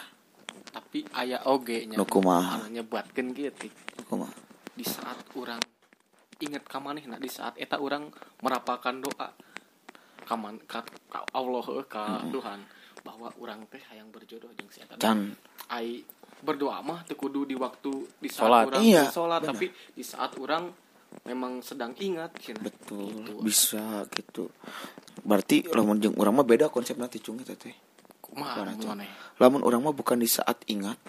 Tapi 0.71 1.01
aya 1.17 1.43
oge 1.49 1.89
nya 1.89 1.97
Nu 1.99 2.05
kumaha? 2.07 2.63
anu 2.63 2.71
nyebatkeun 2.79 3.33
gitu 3.35 3.67
kumaha 4.07 4.31
di 4.79 4.85
saat 4.87 5.19
orang 5.35 5.59
ingat 6.39 6.63
ka 6.69 6.79
manehna 6.79 7.19
di 7.19 7.27
saat 7.27 7.59
eta 7.59 7.83
orang 7.83 8.07
merapalkan 8.45 9.03
doa 9.03 9.35
kaman 10.23 10.61
ka, 10.69 10.87
ka 11.11 11.25
Allah 11.35 11.67
ka 11.89 12.23
Tuhan 12.31 12.61
bahwa 13.03 13.33
orang 13.43 13.67
teh 13.67 13.81
hayang 13.91 14.13
berjodoh 14.15 14.53
jeung 14.55 14.71
si 14.71 14.85
eta. 14.85 15.01
Can. 15.01 15.35
Ai 15.73 16.05
berdoa 16.41 16.79
mah 16.83 17.03
teu 17.05 17.15
kudu 17.19 17.45
di 17.45 17.55
waktu 17.59 17.91
di 18.19 18.29
saat 18.31 18.47
Sholat. 18.47 18.65
orang 18.71 18.83
Iya, 18.83 19.03
sholat 19.11 19.41
benar. 19.43 19.51
tapi 19.55 19.67
di 19.71 20.05
saat 20.05 20.33
orang 20.39 20.65
memang 21.25 21.65
sedang 21.65 21.93
ingat 21.99 22.37
cenah. 22.39 22.63
betul 22.63 23.11
Gitu. 23.17 23.33
bisa 23.41 24.05
gitu 24.13 24.45
berarti 25.25 25.65
lamun 25.73 25.99
jeung 25.99 26.15
urang 26.15 26.37
mah 26.37 26.47
beda 26.47 26.69
konsep 26.69 26.95
nanti 27.01 27.19
cung 27.19 27.41
eta 27.41 27.57
teh 27.57 27.73
kumaha 28.21 28.61
Kumaha, 28.61 28.77
Cun? 28.77 28.89
maneh 28.93 29.09
lamun 29.41 29.63
orang 29.65 29.81
mah 29.83 29.95
bukan 29.97 30.21
di 30.21 30.29
saat 30.29 30.63
ingat 30.69 31.01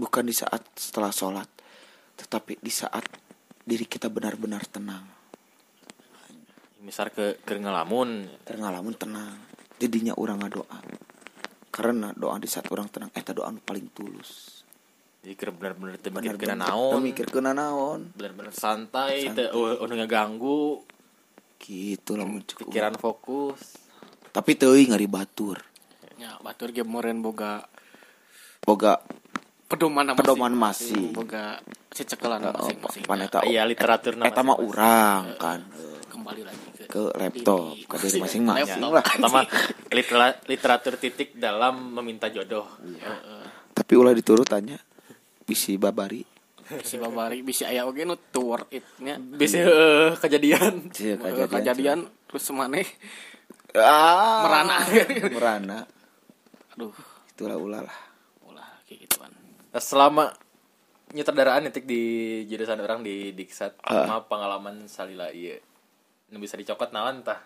bukan 0.00 0.24
di 0.24 0.34
saat 0.34 0.62
setelah 0.74 1.12
sholat 1.12 1.46
tetapi 2.16 2.58
di 2.58 2.72
saat 2.72 3.04
diri 3.62 3.84
kita 3.86 4.08
benar-benar 4.10 4.64
tenang 4.66 5.04
misal 6.82 7.14
ke 7.14 7.38
ke 7.46 7.54
ngelamun 7.54 8.26
terngalamun 8.42 8.94
tenang 8.98 9.38
jadinya 9.78 10.16
orang 10.18 10.42
ngadoa 10.42 10.78
karena 11.70 12.10
doa 12.16 12.36
di 12.42 12.48
saat 12.50 12.66
orang 12.74 12.90
tenang 12.90 13.12
eta 13.14 13.30
doa 13.30 13.48
nu 13.54 13.62
paling 13.62 13.86
tulus 13.94 14.61
jadi 15.22 15.38
bener-bener 15.54 16.02
teu 16.02 16.10
mikir 16.10 16.34
Benar-benar 16.34 16.58
kena 16.58 16.66
naon. 16.66 16.98
mikir 16.98 17.26
kena 17.30 17.52
naon. 17.54 18.10
Bener-bener 18.18 18.50
santai 18.50 19.30
teu 19.30 19.54
uh, 19.54 19.78
uh, 19.78 19.86
ngeganggu. 19.86 20.82
Gitu 21.62 22.18
lamun 22.18 22.42
cukup 22.42 22.74
pikiran 22.74 22.98
fokus. 22.98 23.78
Tapi 24.34 24.58
teuing 24.58 24.90
ngari 24.90 25.06
batur. 25.06 25.62
Ya 26.18 26.34
batur 26.42 26.74
ge 26.74 26.82
moren 26.82 27.22
boga 27.22 27.62
boga 28.66 28.98
pedoman 29.70 30.10
Pedoman 30.18 30.58
masing. 30.58 31.14
boga 31.14 31.62
cecekelan 31.94 32.42
masing-masing. 32.42 33.04
paneta 33.06 33.46
iya 33.46 33.62
literatur 33.62 34.18
eta 34.18 34.42
mah 34.42 34.58
urang 34.58 35.36
kan. 35.36 35.60
kembali 36.08 36.40
lagi 36.44 36.66
ke 36.78 36.84
ke 36.88 37.00
laptop 37.14 37.78
ke 37.86 37.94
diri 38.00 38.18
masing-masing. 38.20 38.66
Laptop. 38.74 38.90
lah. 38.90 39.04
Pertama 39.06 39.40
litera- 39.90 40.38
literatur 40.50 40.94
titik 40.98 41.38
dalam 41.38 41.94
meminta 41.94 42.26
jodoh. 42.26 42.66
Tapi 43.72 43.92
ulah 43.94 44.12
diturutannya 44.12 44.91
bisi 45.52 45.76
babari. 45.76 46.24
Si 46.80 46.96
babari 46.96 47.44
bisa 47.44 47.68
aya 47.68 47.84
oge 47.84 48.08
nu 48.08 48.16
to 48.16 48.48
worth 48.48 48.72
it 48.72 48.80
nya 49.04 49.20
bisa 49.20 49.60
eh, 49.60 50.16
kejadian 50.16 50.88
kejadian, 50.88 51.48
kejadian 51.52 51.98
terus 52.24 52.48
maneh 52.56 52.88
ah. 53.76 54.40
Merana. 54.48 54.76
merana. 55.28 55.78
Aduh. 56.72 56.96
Itulah 57.36 57.60
ulah 57.60 57.80
lah. 57.84 57.98
Ulah 58.48 58.64
kayak 58.88 59.04
gituan 59.04 59.32
Nah, 59.72 59.80
selama 59.84 60.32
nyutradaraan 61.12 61.68
nitik 61.68 61.84
di 61.84 62.00
jurusan 62.48 62.80
orang 62.80 63.04
di 63.04 63.36
Diksat 63.36 63.76
Ah. 63.84 64.08
sama 64.08 64.24
pengalaman 64.24 64.88
salila 64.88 65.28
iya. 65.28 65.60
Nu 66.32 66.40
bisa 66.40 66.56
dicokot 66.56 66.88
naon 66.96 67.20
tah? 67.20 67.40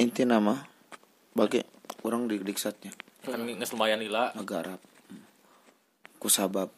Inti 0.00 0.24
nama 0.24 0.56
bagi 1.36 1.60
orang 2.08 2.24
di 2.24 2.40
diksatnya. 2.40 2.92
Kan 3.20 3.44
geus 3.44 3.72
lumayan 3.76 4.00
lila 4.00 4.32
negara 4.32 4.80
ku 6.22 6.30
sabab 6.30 6.70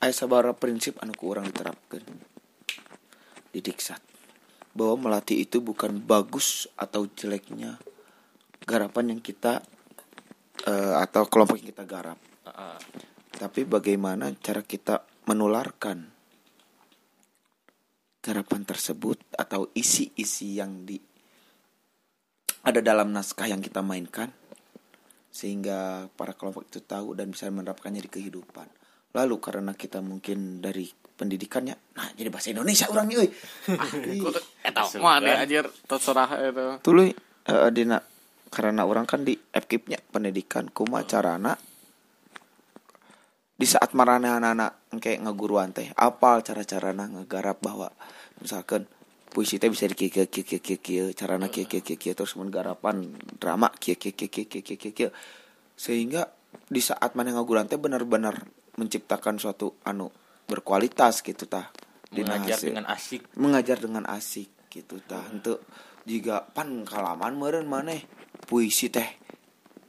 aya 0.00 0.14
sabara 0.16 0.56
prinsip 0.56 0.96
anu 1.04 1.12
ku 1.12 1.28
orang 1.28 1.52
diterapkan 1.52 2.00
di 3.52 3.60
diksat 3.60 4.00
bahwa 4.72 5.10
melatih 5.10 5.44
itu 5.44 5.60
bukan 5.60 6.00
bagus 6.00 6.64
atau 6.80 7.04
jeleknya 7.12 7.76
garapan 8.64 9.16
yang 9.16 9.20
kita 9.20 9.60
eh, 10.64 10.94
atau 10.96 11.26
kelompok 11.26 11.60
yang 11.60 11.72
kita 11.72 11.84
garap. 11.88 12.18
Tapi 13.38 13.62
bagaimana 13.62 14.34
cara 14.42 14.66
kita 14.66 15.06
menularkan 15.30 16.10
garapan 18.18 18.62
tersebut 18.66 19.22
atau 19.38 19.70
isi-isi 19.78 20.58
yang 20.58 20.82
di 20.82 20.98
ada 22.66 22.82
dalam 22.82 23.14
naskah 23.14 23.46
yang 23.46 23.62
kita 23.62 23.78
mainkan 23.78 24.34
sehingga 25.38 26.10
para 26.18 26.34
kelompok 26.34 26.66
itu 26.66 26.82
tahu 26.82 27.14
dan 27.14 27.30
bisa 27.30 27.46
menerapkannya 27.46 28.02
di 28.02 28.10
kehidupan. 28.10 28.66
Lalu 29.14 29.38
karena 29.38 29.70
kita 29.78 30.02
mungkin 30.02 30.58
dari 30.58 30.90
pendidikannya, 30.90 31.94
nah 31.94 32.10
jadi 32.18 32.26
bahasa 32.26 32.50
Indonesia 32.50 32.90
orangnya, 32.90 33.22
euy. 33.22 33.30
Eta 34.66 34.82
mah 34.98 35.22
anjir 35.22 35.70
terserah 35.86 36.30
itu. 36.42 36.66
Tuluy 36.82 37.14
eh, 37.46 37.70
dina 37.70 38.02
karena 38.50 38.82
orang 38.82 39.06
kan 39.06 39.22
di 39.22 39.38
FKIP-nya 39.38 40.02
pendidikan 40.10 40.66
kuma 40.74 41.06
carana 41.06 41.54
di 43.58 43.66
saat 43.66 43.94
marana 43.94 44.38
anak 44.38 44.90
kayak 45.02 45.26
ngeguruan 45.26 45.74
teh 45.74 45.90
apa 45.98 46.38
cara-carana 46.42 47.10
ngegarap 47.10 47.58
bahwa 47.58 47.90
misalkan 48.38 48.86
puisi 49.28 49.60
teh 49.60 49.68
bisa 49.68 49.84
di 49.84 49.94
kie 49.94 50.10
kie 50.10 50.44
kie 50.44 50.78
kie 50.80 51.02
cara 51.12 51.36
nak 51.36 51.52
kie 51.52 51.68
kie 51.68 51.84
kie 51.84 52.00
kie 52.00 52.12
terus 52.16 52.34
menggarapan 52.40 53.12
drama 53.36 53.68
kie 53.76 54.00
kie 54.00 54.16
kie 54.16 54.32
kie 54.32 54.48
kie 54.48 54.62
kie 54.64 54.76
kie 54.80 54.92
kie 54.96 55.08
sehingga 55.78 56.32
di 56.68 56.80
saat 56.80 57.12
mana 57.12 57.36
ngagulan 57.36 57.68
teh 57.68 57.76
benar-benar 57.76 58.40
menciptakan 58.80 59.36
suatu 59.36 59.76
anu 59.84 60.08
berkualitas 60.48 61.20
gitu 61.20 61.44
tah 61.44 61.68
mengajar 62.14 62.56
hasil. 62.56 62.68
dengan 62.72 62.86
asik 62.88 63.22
mengajar 63.36 63.76
dengan 63.76 64.04
asik 64.08 64.48
gitu 64.72 64.96
tah 65.04 65.28
untuk 65.28 65.60
jika 66.08 66.48
pan 66.48 66.88
kalaman 66.88 67.36
meren 67.36 67.68
mana 67.68 67.92
puisi 68.48 68.88
teh 68.88 69.17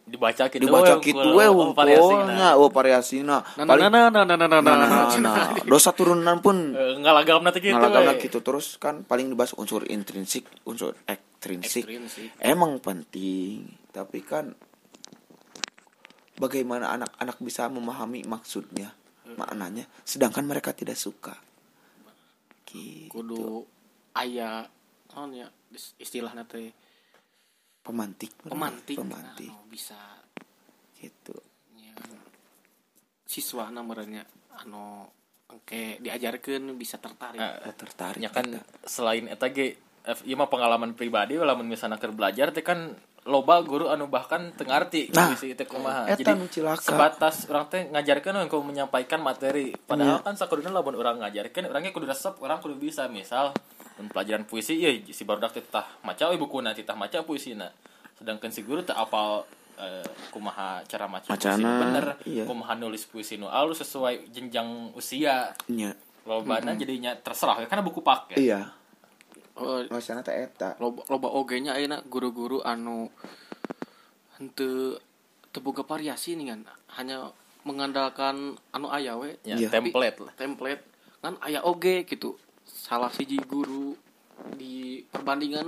dibaca 0.10 0.50
gitu 0.50 0.66
dibaca 0.66 0.94
gitu 1.00 1.28
we 1.38 1.46
oh, 1.46 1.72
variasinya 1.78 2.58
oh 2.58 2.70
variasinya 2.74 3.46
paling 3.56 3.94
nah 3.94 4.10
nah 4.10 4.26
nah 4.26 4.26
nah 4.26 4.36
nah 4.36 4.60
nah 4.62 5.10
nah 5.22 5.50
dosa 5.64 5.94
turunan 5.94 6.42
pun. 6.42 6.74
Eh, 6.74 6.98
ngalagam 7.00 7.46
nanti 7.46 7.62
gitu 7.62 7.78
ngalagam 7.78 8.18
eh. 8.18 8.22
gitu. 8.26 8.42
Terus 8.42 8.82
kan 8.82 9.06
paling 9.06 9.32
dibahas 9.32 9.54
unsur 9.56 9.86
intrinsik 9.86 10.50
unsur 10.66 10.98
ekstrinsik 11.06 11.86
emang 12.42 12.82
penting. 12.82 13.70
Tapi 13.94 14.20
kan 14.26 14.58
bagaimana 16.42 16.96
anak-anak 16.98 17.38
bisa 17.40 17.70
memahami 17.70 18.26
maksudnya 18.26 18.92
maknanya 19.38 19.86
sedangkan 20.04 20.44
mereka 20.44 20.74
tidak 20.74 20.98
suka. 20.98 21.38
Gitu. 22.70 23.10
kudu 23.10 23.66
ayah 24.14 24.70
oh, 25.18 25.26
ya 25.34 25.50
istilah 25.98 26.38
nanti 26.38 26.70
pemantik 27.82 28.32
pemantik. 28.42 28.98
Pemantik. 28.98 29.50
Anu 29.50 29.66
bisa. 29.68 29.98
Gitu. 31.00 31.36
Ya, 31.80 31.96
siswa 33.24 33.70
namanya 33.70 34.26
anu 34.60 35.08
engke 35.50 35.98
diajarkan 35.98 36.76
bisa 36.76 36.98
tertarik. 36.98 37.40
Eh, 37.40 37.74
tertarik 37.74 38.20
nya 38.22 38.30
kan 38.30 38.46
kita. 38.46 38.62
selain 38.86 39.26
eta 39.26 39.50
ge 39.50 39.78
eh, 40.06 40.20
ieu 40.26 40.38
mah 40.38 40.50
pengalaman 40.50 40.94
pribadi 40.94 41.38
lamun 41.38 41.66
misalnya 41.66 41.98
keur 41.98 42.14
belajar 42.14 42.52
teh 42.52 42.62
kan 42.62 42.94
loba 43.28 43.62
guru 43.62 43.92
anu 43.92 44.10
bahkan 44.10 44.50
tengarti 44.56 45.12
Nah, 45.14 45.36
puisi 45.36 45.54
teh 45.54 45.68
kumaha. 45.68 46.10
jadi 46.18 46.34
cilaka. 46.50 46.82
sebatas 46.82 47.46
orang 47.52 47.66
teh 47.70 47.82
ngajarkeun 47.90 48.50
untuk 48.50 48.66
menyampaikan 48.66 49.22
materi. 49.22 49.76
Padahal 49.76 50.24
kan 50.26 50.34
sakuduna 50.34 50.74
lamun 50.74 50.98
orang 50.98 51.22
ngajarkeun 51.22 51.70
orangnya 51.70 51.92
kudu 51.94 52.10
resep 52.10 52.34
orang 52.42 52.58
kudu 52.60 52.80
bisa. 52.80 53.06
Misal 53.08 53.54
mun 54.00 54.08
pelajaran 54.08 54.48
puisi 54.48 54.80
ieu 54.80 55.04
si 55.12 55.28
barudak 55.28 55.52
teh 55.52 55.66
tah 55.68 55.84
maca 56.08 56.32
we 56.32 56.40
bukuna 56.40 56.72
teh 56.72 56.88
tah 56.88 56.96
maca 56.96 57.20
puisina. 57.28 57.68
Sedangkan 58.16 58.48
si 58.48 58.64
guru 58.64 58.80
teh 58.80 58.96
apal 58.96 59.44
eh, 59.76 60.08
kumaha 60.32 60.80
cara 60.88 61.12
maca 61.12 61.28
puisi. 61.28 61.36
Macana, 61.36 61.72
bener 61.84 62.06
iya. 62.24 62.48
kumaha 62.48 62.80
nulis 62.80 63.04
puisi 63.12 63.36
nu 63.36 63.52
alus 63.52 63.84
sesuai 63.84 64.32
jenjang 64.32 64.96
usia. 64.96 65.52
Nya 65.68 65.92
lobana 66.24 66.80
jadinya 66.80 67.12
terserah 67.20 67.60
karena 67.68 67.84
buku 67.84 68.00
paket 68.00 68.40
iya. 68.40 68.72
Oh, 69.60 69.84
maksudnya 69.92 70.24
teh 70.24 70.48
eta. 70.48 70.80
loba 70.80 71.04
loba 71.12 71.28
oge 71.36 71.60
nya 71.60 71.76
ayeuna 71.76 72.00
guru-guru 72.08 72.64
anu 72.64 73.12
henteu 74.40 74.96
teu 75.52 75.60
boga 75.60 75.84
variasi 75.84 76.40
nih 76.40 76.56
kan. 76.56 76.64
Hanya 76.96 77.36
mengandalkan 77.68 78.56
anu 78.72 78.88
aya 78.88 79.20
we. 79.20 79.36
Ya, 79.44 79.60
Iya. 79.60 79.68
template 79.68 80.24
lah. 80.24 80.32
Template. 80.40 80.88
Kan 81.20 81.36
aya 81.44 81.60
oge 81.68 82.08
gitu 82.08 82.40
salah 82.80 83.12
siji 83.12 83.36
guru 83.44 83.92
di 84.56 85.04
perbandingan 85.04 85.68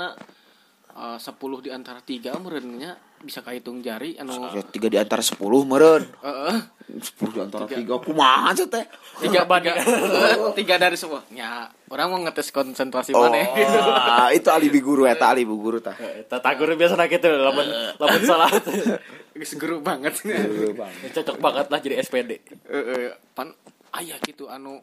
uh, 0.96 1.20
10 1.20 1.28
di 1.60 1.70
antara 1.76 2.00
tiga 2.00 2.40
merennya 2.40 2.96
bisa 3.22 3.46
kahitung 3.46 3.86
jari 3.86 4.18
anu 4.18 4.50
ya, 4.50 4.66
tiga 4.66 4.90
di 4.90 4.98
antara 4.98 5.22
sepuluh 5.22 5.62
meren. 5.62 6.10
Heeh. 6.26 6.58
sepuluh 7.00 7.32
di 7.38 7.42
antara 7.46 7.70
tiga. 7.70 8.02
kumaha 8.02 8.52
sih 8.58 8.66
teh 8.66 8.82
tiga 9.22 9.46
tiga 9.46 9.74
tiga 10.58 10.76
dari 10.82 10.98
semua. 10.98 11.22
Ya 11.30 11.70
orang 11.94 12.08
mau 12.10 12.20
ngetes 12.26 12.50
konsentrasi 12.50 13.14
oh 13.14 13.30
mana 13.30 14.34
itu 14.34 14.50
alibi 14.50 14.82
guru 14.82 15.06
eta 15.06 15.30
alibi 15.30 15.54
guru 15.54 15.78
tah. 15.78 15.94
Tata 16.26 16.50
guru 16.58 16.74
biasa 16.74 16.98
nak 16.98 17.08
gitu, 17.14 17.30
lamun 17.30 17.68
lamun 18.02 18.22
salah. 18.26 18.50
Geus 19.38 19.54
guru 19.56 19.80
banget. 19.86 20.18
Guru 20.26 20.74
banget. 20.74 21.14
cocok 21.22 21.38
banget 21.38 21.66
lah 21.70 21.80
jadi 21.80 21.96
SPD. 22.02 22.42
Heeh, 22.68 23.16
pan 23.38 23.54
aya 23.94 24.18
gitu 24.26 24.50
anu 24.50 24.82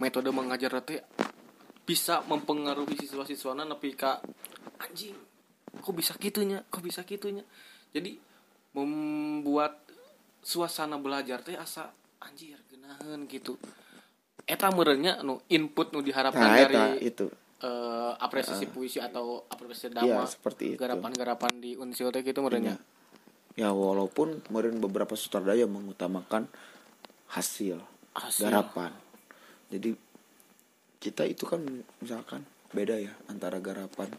metode 0.00 0.32
mengajar 0.32 0.72
teh 0.80 1.02
bisa 1.84 2.22
mempengaruhi 2.26 2.94
siswa-siswana 2.98 3.66
nepi 3.66 3.96
ka 3.98 4.20
anjing 4.78 5.16
kok 5.70 5.94
bisa 5.94 6.14
gitunya? 6.18 6.62
Kok 6.66 6.82
bisa 6.82 7.02
gitunya? 7.06 7.42
Jadi 7.90 8.18
membuat 8.74 9.82
suasana 10.40 10.96
belajar 10.96 11.42
teh 11.42 11.58
asa 11.58 11.90
anjir 12.22 12.58
genahan 12.70 13.26
gitu. 13.26 13.58
Eta 14.46 14.70
merenya 14.70 15.20
anu 15.22 15.38
input 15.50 15.94
nu 15.94 16.02
diharapkan 16.02 16.42
nah 16.42 16.58
dari 16.58 16.74
eta 16.74 16.84
itu. 16.98 17.26
eh, 17.60 18.12
apresiasi 18.18 18.66
puisi 18.70 18.98
atau 18.98 19.44
apresiasi 19.46 19.92
Iya, 19.92 20.16
dama 20.16 20.22
seperti 20.26 20.74
itu. 20.74 20.80
garapan-garapan 20.80 21.52
di 21.60 21.76
unsio 21.76 22.08
teh 22.10 22.24
gitu 22.24 22.40
merenya 22.40 22.80
ya 23.58 23.74
walaupun 23.74 24.40
kemarin 24.46 24.78
beberapa 24.80 25.12
sutradara 25.18 25.58
yang 25.58 25.68
mengutamakan 25.68 26.46
hasil, 27.30 27.78
Hasil. 28.16 28.42
garapan. 28.46 28.90
Jadi 29.70 29.94
kita 31.00 31.24
itu 31.24 31.48
kan 31.48 31.64
misalkan 31.98 32.44
beda 32.70 32.94
ya 32.94 33.10
antara 33.26 33.56
garapan 33.58 34.12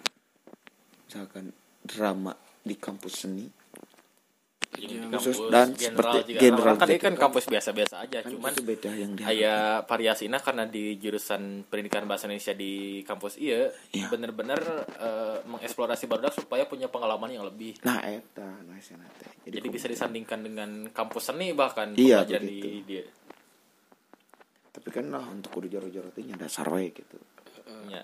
misalkan 1.06 1.54
drama 1.80 2.34
di 2.60 2.76
kampus 2.76 3.13
seni 3.22 3.46
Jadi 4.72 5.04
Khusus 5.04 5.36
kampus 5.36 5.52
dan 5.52 5.67
general 5.76 6.00
seperti 6.15 6.20
juga. 6.32 6.39
general 6.39 6.76
kan 6.80 6.88
ini 6.88 6.98
kan 6.98 7.15
kampus 7.20 7.44
biasa-biasa 7.46 7.96
aja, 8.02 8.17
kan 8.24 8.32
cuman 8.32 8.52
itu 8.56 8.63
beda 8.63 8.91
yang 8.96 9.12
di 9.12 9.22
aya 9.22 9.84
variasinya 9.84 10.39
karena 10.39 10.63
di 10.63 10.96
jurusan 10.96 11.67
pendidikan 11.67 12.08
bahasa 12.08 12.32
Indonesia 12.32 12.56
di 12.56 12.74
kampus 13.04 13.36
iya 13.36 13.67
Iya. 13.91 14.08
bener-bener 14.08 14.63
eh, 14.96 15.38
mengeksplorasi 15.44 16.08
barudak 16.08 16.32
supaya 16.34 16.63
punya 16.63 16.88
pengalaman 16.88 17.30
yang 17.30 17.44
lebih. 17.44 17.84
nah 17.84 18.00
eta 18.00 18.48
nah 18.63 18.80
sana 18.80 19.04
teh. 19.20 19.28
Jadi, 19.44 19.67
bisa 19.67 19.91
disandingkan 19.91 20.39
dengan 20.39 20.70
kampus 20.88 21.36
seni 21.36 21.52
bahkan 21.52 21.91
Iya, 21.91 22.24
di 22.24 22.80
dia. 22.88 23.04
Tapi 24.71 24.88
kan 24.89 25.05
lah 25.07 25.23
untuk 25.25 25.51
kudu 25.51 25.67
jaro-jaro 25.69 26.10
teh 26.10 26.23
nya 26.23 26.36
dasar 26.36 26.67
we 26.67 26.89
gitu 26.89 27.19
Ya. 27.88 28.03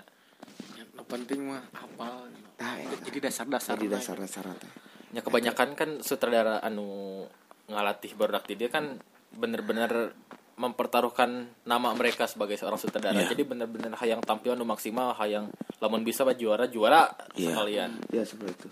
yang 0.76 1.06
penting 1.06 1.44
mah 1.44 1.64
hafal 1.72 2.28
Nah, 2.58 2.74
eta. 2.76 2.98
jadi 3.04 3.30
dasar-dasar 3.30 3.76
jadi 3.76 3.88
dasar-dasar 3.94 4.44
teh 4.54 4.72
Ya 5.08 5.22
kebanyakan 5.22 5.74
kan 5.74 5.90
sutradara 6.02 6.60
anu 6.60 7.24
ngalatih 7.66 8.12
barudak 8.14 8.44
di 8.44 8.56
dia 8.56 8.68
kan 8.68 9.00
bener-bener 9.32 10.12
mempertaruhkan 10.58 11.30
nama 11.64 11.94
mereka 11.94 12.26
sebagai 12.26 12.58
seorang 12.58 12.76
sutradara. 12.76 13.14
Iya. 13.16 13.30
Jadi 13.32 13.46
bener-bener 13.46 13.94
hayang 13.94 14.20
tampil 14.20 14.52
anu 14.52 14.66
maksimal, 14.66 15.14
hayang 15.14 15.48
lamun 15.78 16.02
bisa 16.02 16.26
bah 16.26 16.34
juara 16.34 16.66
juara 16.66 17.14
Iya. 17.36 17.54
sekalian. 17.54 17.92
ya 18.10 18.26
seperti 18.26 18.52
itu 18.58 18.70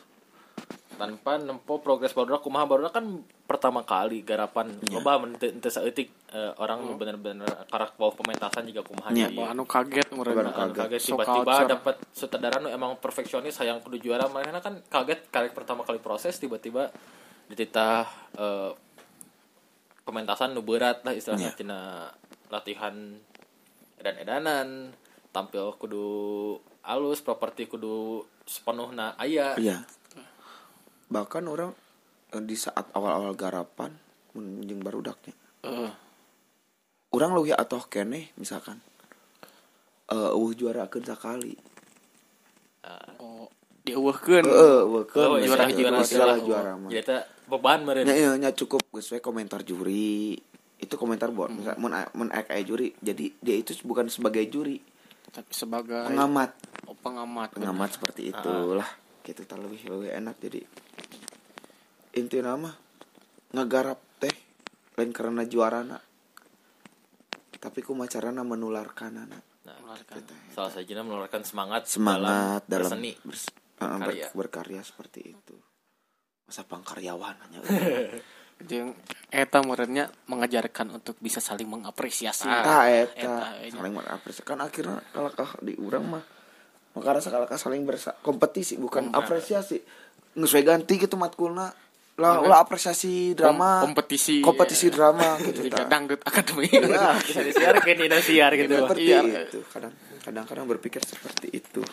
Tanpa 0.96 1.36
nempo 1.38 1.80
progres 1.84 2.16
barudak 2.16 2.42
kumaha 2.42 2.66
barudak 2.66 2.96
kan 2.96 3.24
pertama 3.46 3.84
kali 3.86 4.24
garapan 4.24 4.72
Iya. 4.82 4.98
loba 5.00 5.22
teu 5.38 5.70
saeutik 5.70 6.10
eh, 6.32 6.52
orang 6.58 6.82
nu 6.82 6.96
bener-bener 6.98 7.46
karak 7.68 7.94
bawah 8.00 8.16
pementasan 8.16 8.66
juga 8.66 8.82
kumaha. 8.82 9.12
Iya. 9.12 9.30
jadi 9.30 9.38
Wah, 9.38 9.52
anu 9.54 9.64
kaget 9.68 10.08
merenya 10.12 10.52
anu 10.56 10.74
kaget. 10.74 11.02
So 11.04 11.16
tiba-tiba 11.20 11.44
culture. 11.44 11.68
dapat 11.70 11.96
sutradara 12.10 12.58
nu 12.64 12.70
emang 12.72 12.98
perfeksionis 12.98 13.60
hayang 13.60 13.84
kudu 13.84 14.00
juara. 14.00 14.26
Mereka 14.28 14.64
kan 14.64 14.80
kaget 14.88 15.28
karek 15.30 15.54
pertama 15.54 15.84
kali 15.84 16.00
proses 16.00 16.40
tiba-tiba 16.40 16.90
dititah 17.48 18.08
eh, 18.36 18.72
pementasan 20.06 20.54
nu 20.54 20.62
berat 20.66 21.02
lah 21.04 21.14
istilahnya. 21.14 21.54
Tina 21.54 22.10
latihan 22.50 22.94
edan-edanan 24.00 24.94
tampil 25.34 25.76
kudu 25.76 26.08
alus 26.86 27.20
properti 27.26 27.66
kudu 27.66 28.24
sepenuhna 28.46 29.18
aya. 29.18 29.58
Iya 29.58 29.82
bahkan 31.16 31.48
orang 31.48 31.72
eh, 32.36 32.44
di 32.44 32.60
saat 32.60 32.92
awal-awal 32.92 33.32
garapan 33.40 33.96
menjeng 34.36 34.84
baru 34.84 35.00
daknya 35.00 35.32
uh. 35.64 35.92
orang 37.16 37.32
lebih 37.40 37.56
ya 37.56 37.64
atau 37.64 37.80
kene 37.88 38.36
misalkan. 38.36 38.84
Uh, 40.06 40.38
uh 40.38 40.52
juara 40.54 40.86
akan 40.86 41.02
sekali 41.02 41.58
uh, 42.86 42.94
ah. 42.94 43.10
oh 43.18 43.50
dia 43.86 43.98
uh, 43.98 44.14
kan 44.18 44.46
uh, 44.46 45.06
kan 45.06 45.42
juara 45.42 45.66
juara 45.70 46.02
juara 46.06 46.34
juara 46.42 46.72
mah. 46.74 46.90
Jadi 46.90 47.22
beban 47.46 47.86
mereka 47.86 48.10
ya, 48.10 48.34
ya, 48.34 48.50
cukup. 48.50 48.82
Sesuai 48.90 49.22
komentar 49.22 49.62
juri. 49.62 50.34
Itu 50.82 50.98
komentar 50.98 51.30
buat 51.30 51.54
hmm. 51.54 51.78
mun 51.78 51.94
mun 52.18 52.30
juri. 52.66 52.98
Jadi 52.98 53.38
dia 53.38 53.56
itu 53.62 53.78
bukan 53.86 54.10
sebagai 54.10 54.42
juri. 54.50 54.82
Tapi 55.30 55.54
sebagai 55.54 56.10
pengamat. 56.10 56.50
Oh, 56.90 56.98
pengamat. 56.98 57.54
Pengamat 57.54 57.90
seperti 57.94 58.34
ah. 58.34 58.42
itulah. 58.42 58.90
uh. 58.90 59.05
Gitu 59.26 59.42
tak 59.44 59.58
lebih 59.58 59.82
lebih 59.90 60.14
enak. 60.14 60.36
Jadi 60.38 60.62
inti 62.16 62.40
nama 62.40 62.70
ngegarap 63.52 64.00
teh 64.22 64.36
lain 64.96 65.12
karena 65.12 65.44
juarana 65.44 66.00
tapi 67.56 67.82
kumacarana 67.82 68.46
menularkan 68.46 69.26
anak 69.28 69.44
nah, 69.66 69.76
Menularkan. 69.82 70.22
salah 70.54 70.72
satunya 70.72 71.02
mengeluarkan 71.04 71.42
semangat 71.44 71.90
semangat 71.90 72.62
dalam, 72.70 72.88
berseni. 72.94 73.12
bers- 73.26 73.50
eh, 73.50 73.84
ber- 73.84 74.00
Karya. 74.06 74.28
berkarya 74.32 74.82
seperti 74.86 75.34
itu. 75.36 75.56
Masa 76.46 76.62
pangkaryawan 76.64 77.36
hanya. 77.42 77.60
Jeung 78.70 78.96
eta 79.28 79.60
merenya 79.66 80.08
mengajarkan 80.32 80.96
untuk 80.96 81.20
bisa 81.20 81.44
saling 81.44 81.68
mengapresiasi. 81.68 82.48
Tah 82.48 82.88
Eta, 82.88 83.12
eta 83.18 83.46
eh, 83.60 83.74
saling 83.74 83.92
mengapresiasi. 83.92 84.48
Kan 84.48 84.62
akhirnya 84.64 85.02
kalau 85.12 85.32
di 85.60 85.74
urang 85.76 86.06
mah 86.08 86.24
maka 86.96 87.10
rasa 87.14 87.28
kalau 87.28 87.46
saling 87.52 87.84
bersa 87.84 88.16
kompetisi 88.18 88.76
bukan 88.76 89.12
apresiasi. 89.12 89.84
Ngeus 90.34 90.52
we 90.52 90.64
ganti 90.64 90.96
gitu 90.96 91.16
matkulna 91.16 91.72
lah 92.16 92.40
ulah 92.40 92.60
apresiasi 92.60 93.32
drama. 93.32 93.84
Kom- 93.84 93.92
kompetisi. 93.92 94.40
kompetisi 94.40 94.88
drama 94.88 95.36
gitu 95.44 95.68
tah. 95.68 95.84
dangdut 95.86 96.20
akademi. 96.22 96.68
Ya, 96.68 97.12
bisa 97.22 97.40
disiarkan 97.40 97.84
di 97.94 98.04
Indosiar 98.06 98.52
gitu. 98.54 98.72
seperti 98.74 99.04
Iya. 99.06 99.20
itu. 99.46 99.60
Kadang 99.66 99.92
kadang-kadang 100.22 100.66
berpikir 100.66 101.04
seperti 101.04 101.52
itu. 101.52 101.84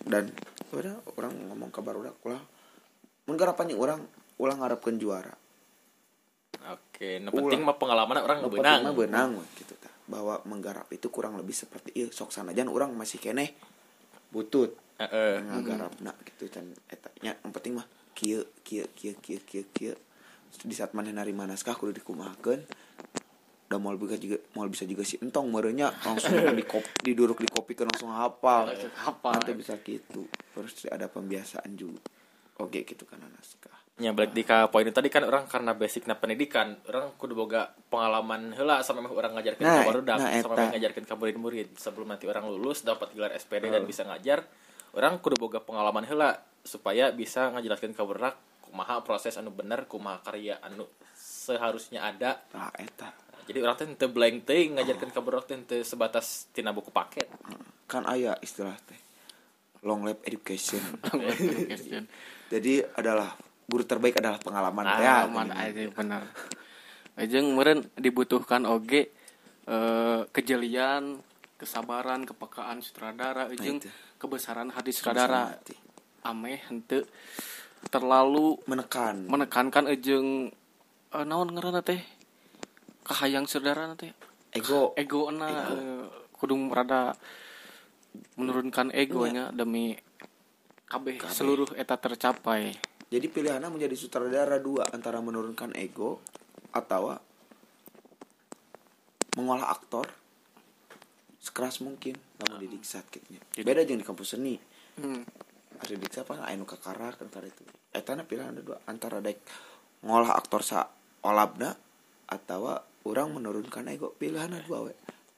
Dan 0.00 0.32
udah 0.70 0.96
orang 1.14 1.32
ngomong 1.46 1.68
kabar 1.68 1.92
udah 1.94 2.12
ulah. 2.22 2.40
Mun 3.24 3.36
garapannya 3.36 3.76
orang 3.76 4.00
ulah 4.36 4.56
ngarepkeun 4.56 4.96
juara. 4.96 5.32
Oke 6.66 7.20
nah 7.20 7.30
penting 7.30 7.60
mah 7.62 7.76
pengalaman 7.76 8.16
orang 8.18 8.38
Nu 8.40 8.48
benang. 8.48 8.80
mah 8.82 8.90
benang 8.90 9.30
gitu 9.54 9.76
tah. 9.76 9.92
bahwa 10.06 10.38
menggarap 10.44 10.86
itu 10.88 11.06
kurang 11.08 11.34
lebih 11.34 11.52
seperti 11.52 11.90
ieu 11.94 12.08
sok 12.08 12.30
sanajan 12.30 12.66
orang 12.66 12.90
masih 12.90 13.18
keneh 13.18 13.54
butut. 14.30 14.74
Heeh. 14.96 15.44
ngagarapna 15.44 16.16
gitu 16.24 16.48
can 16.48 16.72
eta. 16.88 17.12
Nya 17.20 17.36
yang 17.36 17.52
penting 17.52 17.76
mah 17.76 17.84
kieu 18.16 18.48
kieu 18.64 18.88
kieu 18.96 19.12
kieu 19.20 19.40
kieu 19.44 19.64
kieu. 19.70 19.94
Di 20.56 20.72
saat 20.72 20.96
maneh 20.96 21.12
narima 21.12 21.44
naskah 21.44 21.76
kudu 21.76 22.00
dikumahakeun. 22.00 22.64
Udah 23.66 23.78
mau 23.82 23.92
bisa 23.98 24.16
juga 24.16 24.40
mau 24.56 24.64
bisa 24.70 24.88
juga 24.88 25.04
si 25.04 25.20
entong 25.20 25.52
merenya 25.52 25.92
langsung 26.00 26.32
di 26.58 26.64
kopi 26.64 27.12
diduruk 27.12 27.44
di 27.44 27.50
kopi 27.50 27.76
langsung 27.76 28.08
hafal. 28.08 28.72
Hafal. 29.04 29.32
nanti 29.36 29.52
bisa 29.52 29.76
gitu. 29.84 30.24
Terus 30.56 30.88
ada 30.88 31.12
pembiasaan 31.12 31.76
juga. 31.76 32.00
Oke 32.56 32.88
gitu 32.88 33.04
kan 33.04 33.20
naskah 33.20 33.85
Ya 33.96 34.12
balik 34.12 34.36
di 34.36 34.44
ka 34.44 34.68
poin 34.68 34.84
itu 34.84 34.92
tadi 34.92 35.08
kan 35.08 35.24
orang 35.24 35.48
karena 35.48 35.72
basicnya 35.72 36.20
pendidikan 36.20 36.76
orang 36.84 37.16
kudu 37.16 37.32
boga 37.32 37.72
pengalaman 37.88 38.52
heula 38.52 38.84
sama 38.84 39.08
orang 39.08 39.32
ngajarkeun 39.40 39.64
Nah, 39.64 39.80
ka 39.80 39.88
barudak 39.88 40.16
nah, 40.20 40.36
sama 40.36 40.68
ngajarkeun 40.76 41.06
ka 41.08 41.16
murid-murid. 41.16 41.80
Sebelum 41.80 42.12
nanti 42.12 42.28
orang 42.28 42.44
lulus 42.44 42.84
dapat 42.84 43.16
gelar 43.16 43.32
SPD 43.32 43.72
dan 43.72 43.88
bisa 43.88 44.04
ngajar 44.04 44.44
orang 44.92 45.16
kudu 45.24 45.40
boga 45.40 45.64
pengalaman 45.64 46.04
heula 46.04 46.36
supaya 46.60 47.08
bisa 47.08 47.48
ngajelaskeun 47.56 47.96
ka 47.96 48.04
barudak 48.04 48.36
kumaha 48.68 49.00
proses 49.00 49.32
anu 49.40 49.48
bener 49.48 49.88
kumaha 49.88 50.20
karya 50.20 50.60
anu 50.60 50.84
seharusnya 51.16 52.04
ada. 52.04 52.44
Nah 52.52 52.68
eta. 52.76 53.16
Jadi 53.48 53.58
orang 53.64 53.80
teh 53.80 53.88
teu 53.96 54.12
blank 54.12 54.44
teuing 54.44 54.76
ngajarkeun 54.76 55.08
ka 55.08 55.24
barudak 55.24 55.56
teh 55.64 55.80
sebatas 55.80 56.52
tina 56.52 56.76
buku 56.76 56.92
paket. 56.92 57.32
Kan 57.88 58.04
ayah 58.12 58.36
istilah 58.44 58.76
teh 58.84 59.00
long 59.86 60.04
lab 60.04 60.20
education. 60.28 60.82
Jadi 62.52 62.84
adalah 62.92 63.45
guru 63.66 63.82
terbaik 63.82 64.22
adalah 64.22 64.38
pengalaman 64.38 64.84
Ah, 64.86 64.98
ya 64.98 65.14
aman 65.26 65.50
aja 65.50 65.90
benar. 65.90 66.22
Ajeng 67.18 67.50
meren 67.52 67.82
dibutuhkan 67.96 68.62
oge 68.64 69.10
eh, 69.66 70.20
kejelian 70.30 71.18
kesabaran 71.56 72.22
kepekaan 72.22 72.84
sutradara 72.84 73.48
Ajeng 73.48 73.80
itu. 73.80 73.88
kebesaran 74.16 74.70
hati 74.70 74.92
sutradara. 74.92 75.56
ameh 76.22 76.58
hente 76.66 77.06
terlalu 77.88 78.58
menekan. 78.66 79.26
menekankan 79.26 79.86
Ajeng 79.86 80.50
eh, 81.10 81.24
naon 81.24 81.50
ngaranna 81.50 81.82
teh? 81.82 81.98
Kahayang 83.02 83.46
sutradara 83.46 83.94
teh? 83.94 84.10
Ego. 84.52 84.94
Ego 84.94 85.28
na 85.30 85.48
kudu 86.36 86.54
rada 86.68 87.16
menurunkan 88.36 88.92
egonya 88.92 89.52
demi 89.52 89.96
kabeh. 90.86 91.18
seluruh 91.28 91.72
eta 91.74 91.96
tercapai 91.96 92.72
Jadi 93.06 93.26
pilihannya 93.30 93.70
menjadi 93.70 93.94
sutradara 93.94 94.58
dua 94.58 94.82
antara 94.90 95.22
menurunkan 95.22 95.78
ego 95.78 96.18
atau 96.74 97.14
mengolah 99.38 99.70
aktor 99.70 100.10
sekeras 101.38 101.78
mungkin 101.84 102.18
namun 102.42 102.66
di 102.66 102.68
diksat 102.72 103.06
gitu 103.14 103.38
Beda 103.62 103.86
jeung 103.86 104.02
di 104.02 104.06
kampus 104.06 104.34
seni. 104.34 104.58
hmm. 104.98 105.22
Ada 105.78 105.92
di 105.94 106.02
diksat 106.02 106.26
apa 106.26 106.50
anu 106.50 106.66
kakara 106.66 107.14
kan 107.14 107.30
itu. 107.46 107.62
Eta 107.94 108.18
pilihan 108.26 108.50
ada 108.50 108.62
dua 108.64 108.82
antara 108.90 109.22
daek 109.22 109.38
ngolah 110.02 110.34
aktor 110.34 110.66
sa 110.66 110.90
olabna 111.22 111.78
atau 112.26 112.74
orang 113.06 113.30
menurunkan 113.30 113.86
ego 113.86 114.18
pilihannya 114.18 114.66
dua 114.66 114.90
we. 114.90 114.94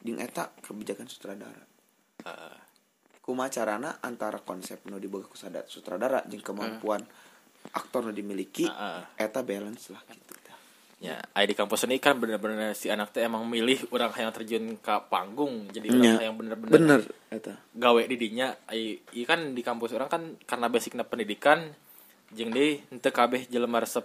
Jeung 0.09 0.25
eta 0.25 0.49
kebijakan 0.65 1.05
sutradara. 1.05 1.69
Kuma 3.21 3.53
carana 3.53 4.01
antara 4.01 4.41
konsep 4.41 4.81
nu 4.89 4.97
diboga 4.97 5.29
ku 5.29 5.37
sada- 5.37 5.69
sutradara 5.69 6.25
jeung 6.33 6.41
kemampuan 6.41 7.05
aktor 7.75 8.09
nu 8.09 8.13
dimiliki 8.13 8.65
Heeh. 8.65 9.01
eta 9.21 9.45
balance 9.45 9.93
lah 9.93 10.03
gitu. 10.09 10.39
Ya, 10.99 11.23
di 11.23 11.55
kampus 11.55 11.87
ini 11.87 12.03
kan 12.03 12.19
bener-bener 12.19 12.75
si 12.75 12.91
anak 12.91 13.15
teh 13.15 13.23
emang 13.23 13.47
milih 13.47 13.87
orang 13.95 14.11
yang 14.19 14.35
terjun 14.35 14.83
ke 14.83 14.95
panggung, 15.07 15.71
jadi 15.71 15.95
orang 15.95 16.27
yang 16.27 16.35
bener-bener 16.35 16.75
Bener 16.75 17.01
eta. 17.31 17.55
gawe 17.71 18.03
di 18.03 18.19
dinya. 18.19 18.51
Ai 18.67 18.99
ieu 19.15 19.23
kan 19.23 19.55
di 19.55 19.63
kampus 19.63 19.95
orang 19.95 20.11
kan 20.11 20.23
karena 20.43 20.67
basicnya 20.67 21.07
pendidikan, 21.07 21.71
jeung 22.35 22.51
deui 22.51 22.83
henteu 22.91 23.15
kabeh 23.15 23.47
jelema 23.47 23.79
resep 23.79 24.03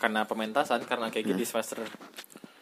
karena 0.00 0.24
pementasan 0.24 0.80
karena 0.88 1.12
kayak 1.12 1.28
gini 1.28 1.44
semester 1.44 1.84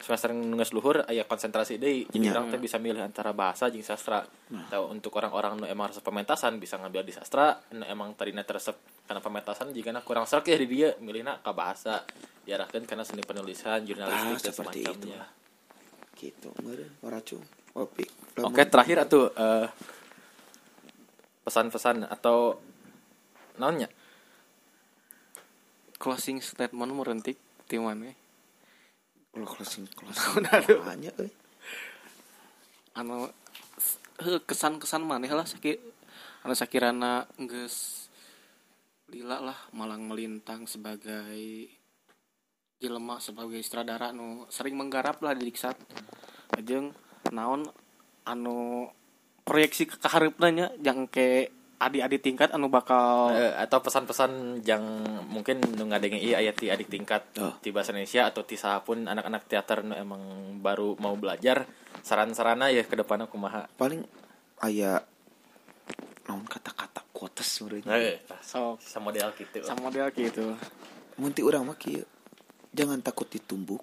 semester 0.09 0.33
ngeus 0.33 0.73
luhur 0.73 1.05
aya 1.05 1.29
konsentrasi 1.29 1.77
deui. 1.77 2.09
Jadi 2.09 2.25
Nya. 2.25 2.33
orang 2.33 2.49
teh 2.49 2.57
bisa 2.57 2.81
milih 2.81 3.05
antara 3.05 3.37
bahasa 3.37 3.69
jeung 3.69 3.85
sastra. 3.85 4.25
Tahu 4.49 4.85
untuk 4.89 5.13
orang-orang 5.21 5.61
nu 5.61 5.65
emang 5.69 5.93
resep 5.93 6.01
pementasan 6.01 6.57
bisa 6.57 6.81
ngambil 6.81 7.05
di 7.05 7.13
sastra, 7.13 7.61
nu 7.77 7.85
emang 7.85 8.17
tadinya 8.17 8.41
teresep 8.41 8.73
karena 9.05 9.21
pementasan 9.21 9.69
jika 9.77 9.93
kurang 10.01 10.25
serak 10.25 10.49
ya 10.49 10.57
di 10.57 10.65
dia 10.65 10.97
milihna 11.05 11.37
ke 11.45 11.53
bahasa 11.53 12.09
diarahkan 12.49 12.89
karena 12.89 13.05
seni 13.05 13.21
penulisan 13.21 13.85
jurnalistik 13.85 14.25
Ah, 14.25 14.41
dan 14.41 14.53
seperti 14.57 14.79
itu 14.81 14.89
semacamnya. 14.89 15.17
lah. 15.21 15.31
Gitu 16.17 16.49
waracung. 17.05 17.45
Oke 17.77 18.63
terakhir 18.65 19.05
atuh 19.05 19.29
eh, 19.37 19.69
pesan-pesan 21.45 22.09
atau 22.09 22.57
naonnya 23.57 23.89
closing 25.99 26.39
statement 26.39 26.95
merentik 26.95 27.37
di 27.67 27.77
mana 27.77 28.09
Ulah 29.39 29.47
closing 29.47 29.87
closing. 29.95 30.43
Hanya 30.83 31.15
euy. 31.15 31.31
anu 32.99 33.31
heuh, 34.19 34.43
kesan-kesan 34.43 35.07
maneh 35.07 35.31
lah 35.31 35.47
sakit 35.47 35.79
anu 36.43 36.55
sakirana 36.59 37.31
geus 37.39 38.11
lila 39.07 39.39
lah 39.39 39.59
malang 39.71 40.03
melintang 40.03 40.67
sebagai 40.67 41.71
jelema 42.83 43.23
sebagai 43.23 43.63
sutradara 43.63 44.11
anu 44.11 44.51
sering 44.51 44.75
menggarap 44.75 45.23
lah 45.23 45.39
di 45.39 45.47
diksat 45.47 45.79
ajeng 46.59 46.91
naon 47.31 47.71
anu 48.27 48.91
proyeksi 49.47 49.87
ke 49.87 49.97
kaharepna 50.03 50.49
nya 50.51 50.67
jang 50.83 51.07
ke 51.07 51.55
adik-adik 51.79 52.21
tingkat 52.23 52.51
anu 52.51 52.67
bakal 52.67 53.31
Eh, 53.31 53.55
atau 53.55 53.79
pesan-pesan 53.79 54.63
yang 54.67 54.83
mungkin 55.31 55.63
nu 55.79 55.87
ngadenge 55.87 56.19
ieu 56.19 56.35
aya 56.35 56.51
ti 56.51 56.67
adik 56.69 56.91
tingkat 56.91 57.23
Oh. 57.39 57.55
ti 57.63 57.71
bahasa 57.71 57.95
Indonesia 57.95 58.27
atau 58.27 58.43
ti 58.43 58.59
pun 58.59 59.07
anak-anak 59.07 59.47
teater 59.47 59.87
nu 59.87 59.95
emang 59.95 60.23
baru 60.59 60.99
mau 60.99 61.15
belajar 61.15 61.71
saran-sarana 62.03 62.75
ya 62.75 62.83
ke 62.83 62.99
depanna 62.99 63.31
kumaha 63.31 63.71
Paling 63.79 64.03
aya 64.59 64.99
naon 66.27 66.45
kata-kata 66.45 67.07
quotes 67.15 67.47
meureun. 67.63 67.87
eh 67.95 68.21
sok 68.43 68.83
sama 68.83 69.15
model 69.15 69.31
gitu 69.39 69.63
sama 69.63 69.89
model 69.89 70.11
gitu 70.13 70.59
Mun 71.19 71.35
ti 71.35 71.43
urang 71.43 71.67
mah 71.67 71.75
kieu. 71.75 72.07
Jangan 72.71 73.03
takut 73.03 73.27
ditumbuk, 73.27 73.83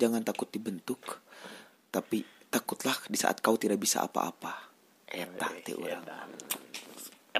jangan 0.00 0.24
takut 0.24 0.48
dibentuk, 0.48 1.20
tapi 1.92 2.24
takutlah 2.48 2.96
di 3.04 3.20
saat 3.20 3.44
kau 3.44 3.60
tidak 3.60 3.76
bisa 3.76 4.00
apa-apa. 4.00 4.56
Eta 5.04 5.48
ti 5.60 5.76
urang. 5.76 6.00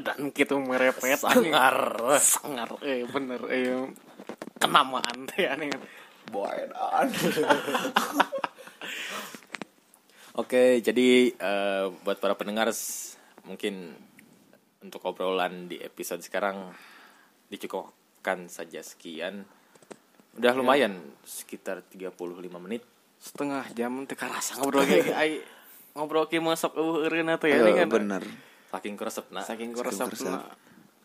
Dan 0.00 0.30
gitu 0.32 0.58
merepet 0.62 1.18
sangar 1.18 1.98
sangar 2.18 2.70
eh 2.82 3.02
bener 3.06 3.42
eh 3.50 3.86
kenamaan 4.58 5.26
teh 5.30 5.46
aneh 5.46 5.70
Boedan. 6.28 7.08
Oke, 10.38 10.78
jadi 10.78 11.34
eh, 11.34 11.84
buat 12.04 12.22
para 12.22 12.38
pendengar 12.38 12.70
mungkin 13.42 13.96
untuk 14.78 15.02
obrolan 15.02 15.66
di 15.66 15.82
episode 15.82 16.22
sekarang 16.22 16.70
dicukupkan 17.50 18.46
saja 18.46 18.78
sekian. 18.84 19.42
Udah 20.38 20.54
lumayan 20.54 21.02
sekitar 21.26 21.82
35 21.82 22.14
menit. 22.62 22.84
setengah 23.18 23.66
jam 23.74 24.06
teh 24.06 24.14
karasa 24.14 24.62
ngobrol 24.62 24.86
ai 25.18 25.42
ngobrol 25.90 26.30
ke 26.30 26.38
masuk 26.38 26.78
eueuh 26.78 27.02
eureun 27.02 27.34
teh 27.34 27.50
ya 27.50 27.66
Ayo, 27.66 27.74
kan 27.74 27.90
bener. 27.90 28.22
Saking 28.68 28.94
keresepna. 29.00 29.40
saking 29.44 29.72
Saking 29.72 29.84
resepna 29.88 30.40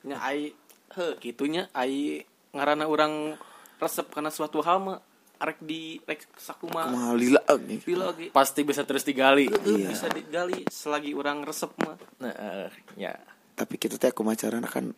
nya 0.03 0.19
ai 0.19 0.51
heuh 0.99 1.13
kitunya 1.17 1.71
ai 1.71 2.27
ngaranna 2.51 2.85
urang 2.91 3.39
resep 3.79 4.07
karena 4.11 4.29
suatu 4.29 4.59
hal 4.61 4.83
mah 4.83 4.99
arek 5.39 5.59
di 5.63 5.99
rek 6.03 6.27
sakuma 6.39 6.87
Kumaha 6.87 7.15
lila 7.15 7.41
bila 7.83 8.11
ge 8.15 8.31
Pasti 8.31 8.63
bisa 8.63 8.87
terus 8.87 9.03
digali. 9.03 9.47
Iya. 9.47 9.91
bisa 9.91 10.07
digali 10.07 10.63
selagi 10.71 11.11
orang 11.15 11.43
resep 11.43 11.71
mah 11.83 11.95
Nah, 12.23 12.31
eh, 12.31 12.69
ya. 12.95 13.11
Tapi 13.55 13.75
kita 13.75 13.99
teh 13.99 14.11
kumaha 14.15 14.39
carana 14.39 14.67
kan 14.71 14.91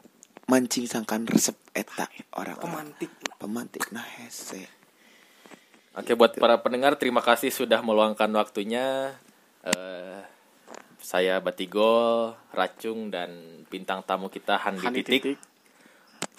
mancing 0.45 0.85
sangkan 0.85 1.25
resep 1.25 1.57
eta 1.73 2.05
orang 2.37 2.61
pemantik 2.61 3.09
pemantik 3.41 3.89
nah 3.89 4.05
hese 4.05 4.69
Oke 5.95 6.11
buat 6.13 6.35
para 6.35 6.59
pendengar 6.59 6.99
terima 6.99 7.23
kasih 7.23 7.55
sudah 7.55 7.79
meluangkan 7.79 8.27
waktunya. 8.35 9.15
Eh, 9.63 10.19
saya 11.05 11.37
Batigol, 11.37 12.33
Racung 12.49 13.13
dan 13.13 13.61
bintang 13.69 14.01
tamu 14.01 14.33
kita 14.33 14.57
Handi, 14.57 14.81
Handi 14.81 15.05
Titik. 15.05 15.21
titik. 15.21 15.37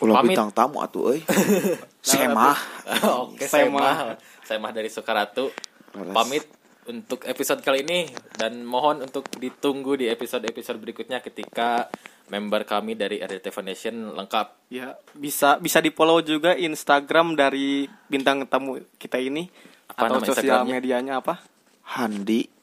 Ulah 0.02 0.18
Pamit. 0.18 0.34
bintang 0.34 0.50
tamu 0.50 0.82
atuh 0.82 1.14
euy. 1.14 1.22
Semah. 2.02 2.58
Oke, 3.30 3.46
saya 3.46 3.70
Semah. 3.70 3.78
mah, 3.78 3.98
saya 4.42 4.58
mah 4.58 4.72
dari 4.74 4.90
Sukaratu. 4.90 5.54
Laras. 5.94 6.12
Pamit 6.18 6.44
untuk 6.90 7.22
episode 7.30 7.62
kali 7.62 7.86
ini 7.86 8.10
dan 8.34 8.66
mohon 8.66 9.06
untuk 9.06 9.30
ditunggu 9.38 10.02
di 10.02 10.10
episode-episode 10.10 10.82
berikutnya 10.82 11.22
ketika 11.22 11.86
member 12.26 12.66
kami 12.66 12.98
dari 12.98 13.22
RDT 13.22 13.54
Foundation 13.54 14.18
lengkap. 14.18 14.70
Ya, 14.74 14.98
bisa 15.14 15.62
bisa 15.62 15.78
di-follow 15.78 16.26
juga 16.26 16.58
Instagram 16.58 17.38
dari 17.38 17.86
bintang 18.10 18.42
tamu 18.50 18.82
kita 18.98 19.22
ini 19.22 19.46
Apa 19.94 20.10
atau 20.10 20.34
sosial 20.34 20.66
medianya 20.66 21.22
apa? 21.22 21.38
Handi 21.86 22.55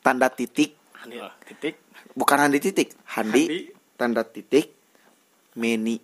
tanda 0.00 0.28
titik 0.28 0.74
Handi 0.94 1.18
titik 1.44 1.74
bukan 2.12 2.38
Handi 2.40 2.58
titik 2.58 2.88
Handi, 3.06 3.42
Handi. 3.44 3.58
tanda 3.94 4.22
titik 4.22 4.74
Meni 5.54 5.98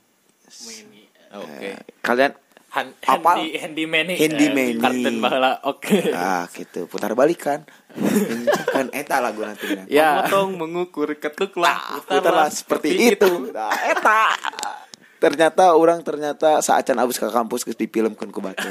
Oke. 1.32 1.70
kalian 2.00 2.32
Han, 2.70 2.90
Apa? 3.06 3.38
Handy, 3.38 3.54
Handy 3.54 3.84
Manny. 3.86 4.18
Handy 4.18 4.46
Eh, 4.46 4.50
Manny. 4.50 4.82
Kartun 4.82 5.22
baheula. 5.22 5.62
Oke. 5.62 6.10
ah 6.10 6.42
gitu 6.50 6.90
putar 6.90 7.14
balikan 7.14 7.62
kan 8.66 8.90
eta 8.90 9.22
lagu 9.22 9.46
nanti 9.46 9.70
Ya. 9.86 10.26
Memotong, 10.26 10.58
mengukur, 10.58 11.14
ketuklah, 11.14 12.02
putarlah 12.02 12.50
seperti 12.50 13.14
itu 13.14 13.54
nah, 13.54 13.70
eta 13.70 14.34
ternyata 15.16 15.70
orang 15.72 16.02
ternyata 16.02 16.58
saacan 16.60 16.98
abis 16.98 17.16
ke 17.16 17.30
kampus 17.30 17.62
ke 17.62 17.72
difilmkeun 17.72 18.28
ku 18.28 18.42
batur 18.42 18.66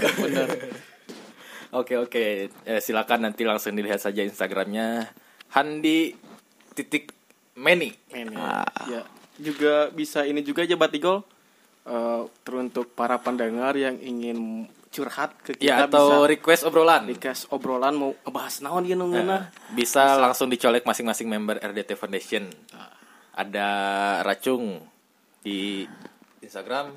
Oke 1.73 1.97
oke. 1.97 2.23
Eh, 2.63 2.79
silakan 2.79 3.25
nanti 3.25 3.41
langsung 3.41 3.73
dilihat 3.73 3.97
saja 3.97 4.21
Instagramnya 4.21 5.09
Handi 5.51 6.13
titik 6.71 7.09
Manny. 7.53 7.93
Ini. 8.09 8.33
Ah. 8.33 8.65
Ya, 8.85 9.01
juga 9.37 9.89
bisa 9.89 10.23
ini 10.23 10.41
juga 10.41 10.61
aja 10.61 10.73
Batigol. 10.73 11.21
Eh, 11.83 12.21
teruntuk 12.41 12.93
para 12.93 13.19
pendengar 13.19 13.75
yang 13.75 13.99
ingin 13.99 14.65
curhat 14.87 15.33
ke 15.41 15.57
kita 15.57 15.65
Ya 15.65 15.75
atau 15.83 16.05
bisa 16.23 16.29
request 16.29 16.61
obrolan. 16.63 17.09
request 17.09 17.49
obrolan 17.49 17.93
mau 17.93 18.13
ngebahas 18.15 18.61
naon 18.61 18.85
dia 18.85 18.93
Eh, 18.93 18.97
nungguina. 18.97 19.49
bisa, 19.73 20.15
langsung 20.15 20.47
dicolek 20.47 20.85
masing-masing 20.85 21.25
member 21.25 21.57
RDT 21.57 21.97
Foundation. 21.97 22.45
Ada 23.33 23.67
Racung 24.21 24.77
di 25.41 25.83
Instagram, 26.39 26.93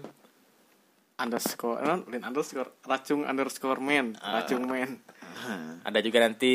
underscore 1.17 1.81
non 1.81 2.05
lin 2.07 2.23
underscore 2.23 2.71
racung 2.85 3.25
underscore 3.25 3.81
man 3.81 4.13
Ah. 4.21 4.41
racung 4.41 4.65
man 4.65 5.01
ada 5.85 5.99
juga 6.01 6.25
nanti 6.25 6.53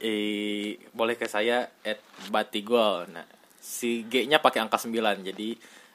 eh, 0.00 0.76
boleh 0.90 1.14
ke 1.14 1.28
saya 1.28 1.68
at 1.84 2.00
batigol. 2.28 3.04
Nah, 3.12 3.28
si 3.56 4.08
G-nya 4.08 4.40
pakai 4.40 4.64
angka 4.64 4.80
9 4.80 5.20
jadi 5.22 5.48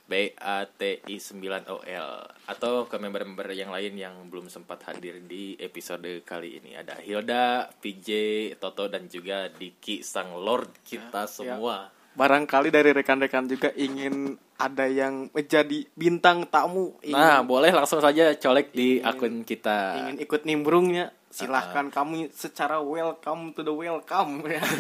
B 0.05 0.13
A 0.37 0.67
T 0.67 1.01
I 1.01 1.17
9 1.17 1.71
O 1.73 1.81
L 1.81 2.09
atau 2.45 2.85
ke 2.85 2.95
member-member 2.95 3.47
yang 3.51 3.73
lain 3.73 3.95
yang 3.95 4.15
belum 4.27 4.47
sempat 4.47 4.85
hadir 4.85 5.23
di 5.23 5.57
episode 5.57 6.21
kali 6.21 6.61
ini 6.61 6.75
ada 6.75 6.99
Hilda, 6.99 7.73
PJ, 7.73 8.07
Toto 8.55 8.85
dan 8.85 9.07
juga 9.07 9.49
Diki 9.49 10.03
sang 10.03 10.35
lord 10.35 10.83
kita 10.83 11.25
semua. 11.25 11.89
barangkali 12.11 12.69
dari 12.69 12.91
rekan-rekan 12.91 13.47
juga 13.47 13.71
ingin 13.71 14.35
ada 14.61 14.85
yang 14.85 15.25
menjadi 15.33 15.89
bintang 15.93 16.45
tamu 16.45 16.93
ingin, 17.01 17.17
Nah, 17.17 17.41
boleh 17.41 17.73
langsung 17.73 17.97
saja 17.97 18.37
colek 18.37 18.69
di 18.69 19.01
akun 19.01 19.41
kita. 19.41 19.97
ingin 19.97 20.21
ikut 20.21 20.45
nimbrungnya. 20.45 21.09
Silahkan 21.31 21.87
kamu 21.87 22.29
secara 22.29 22.77
welcome 22.77 23.55
to 23.55 23.63
the 23.63 23.71
welcome. 23.71 24.43
Ya 24.45 24.61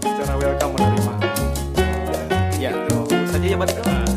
secara 0.00 0.34
welcome 0.34 0.72
menerima. 0.74 1.12
Ya. 2.58 2.70
itu 2.74 2.98
saja 3.28 3.46
ya 3.46 3.56
Batigol 3.56 4.07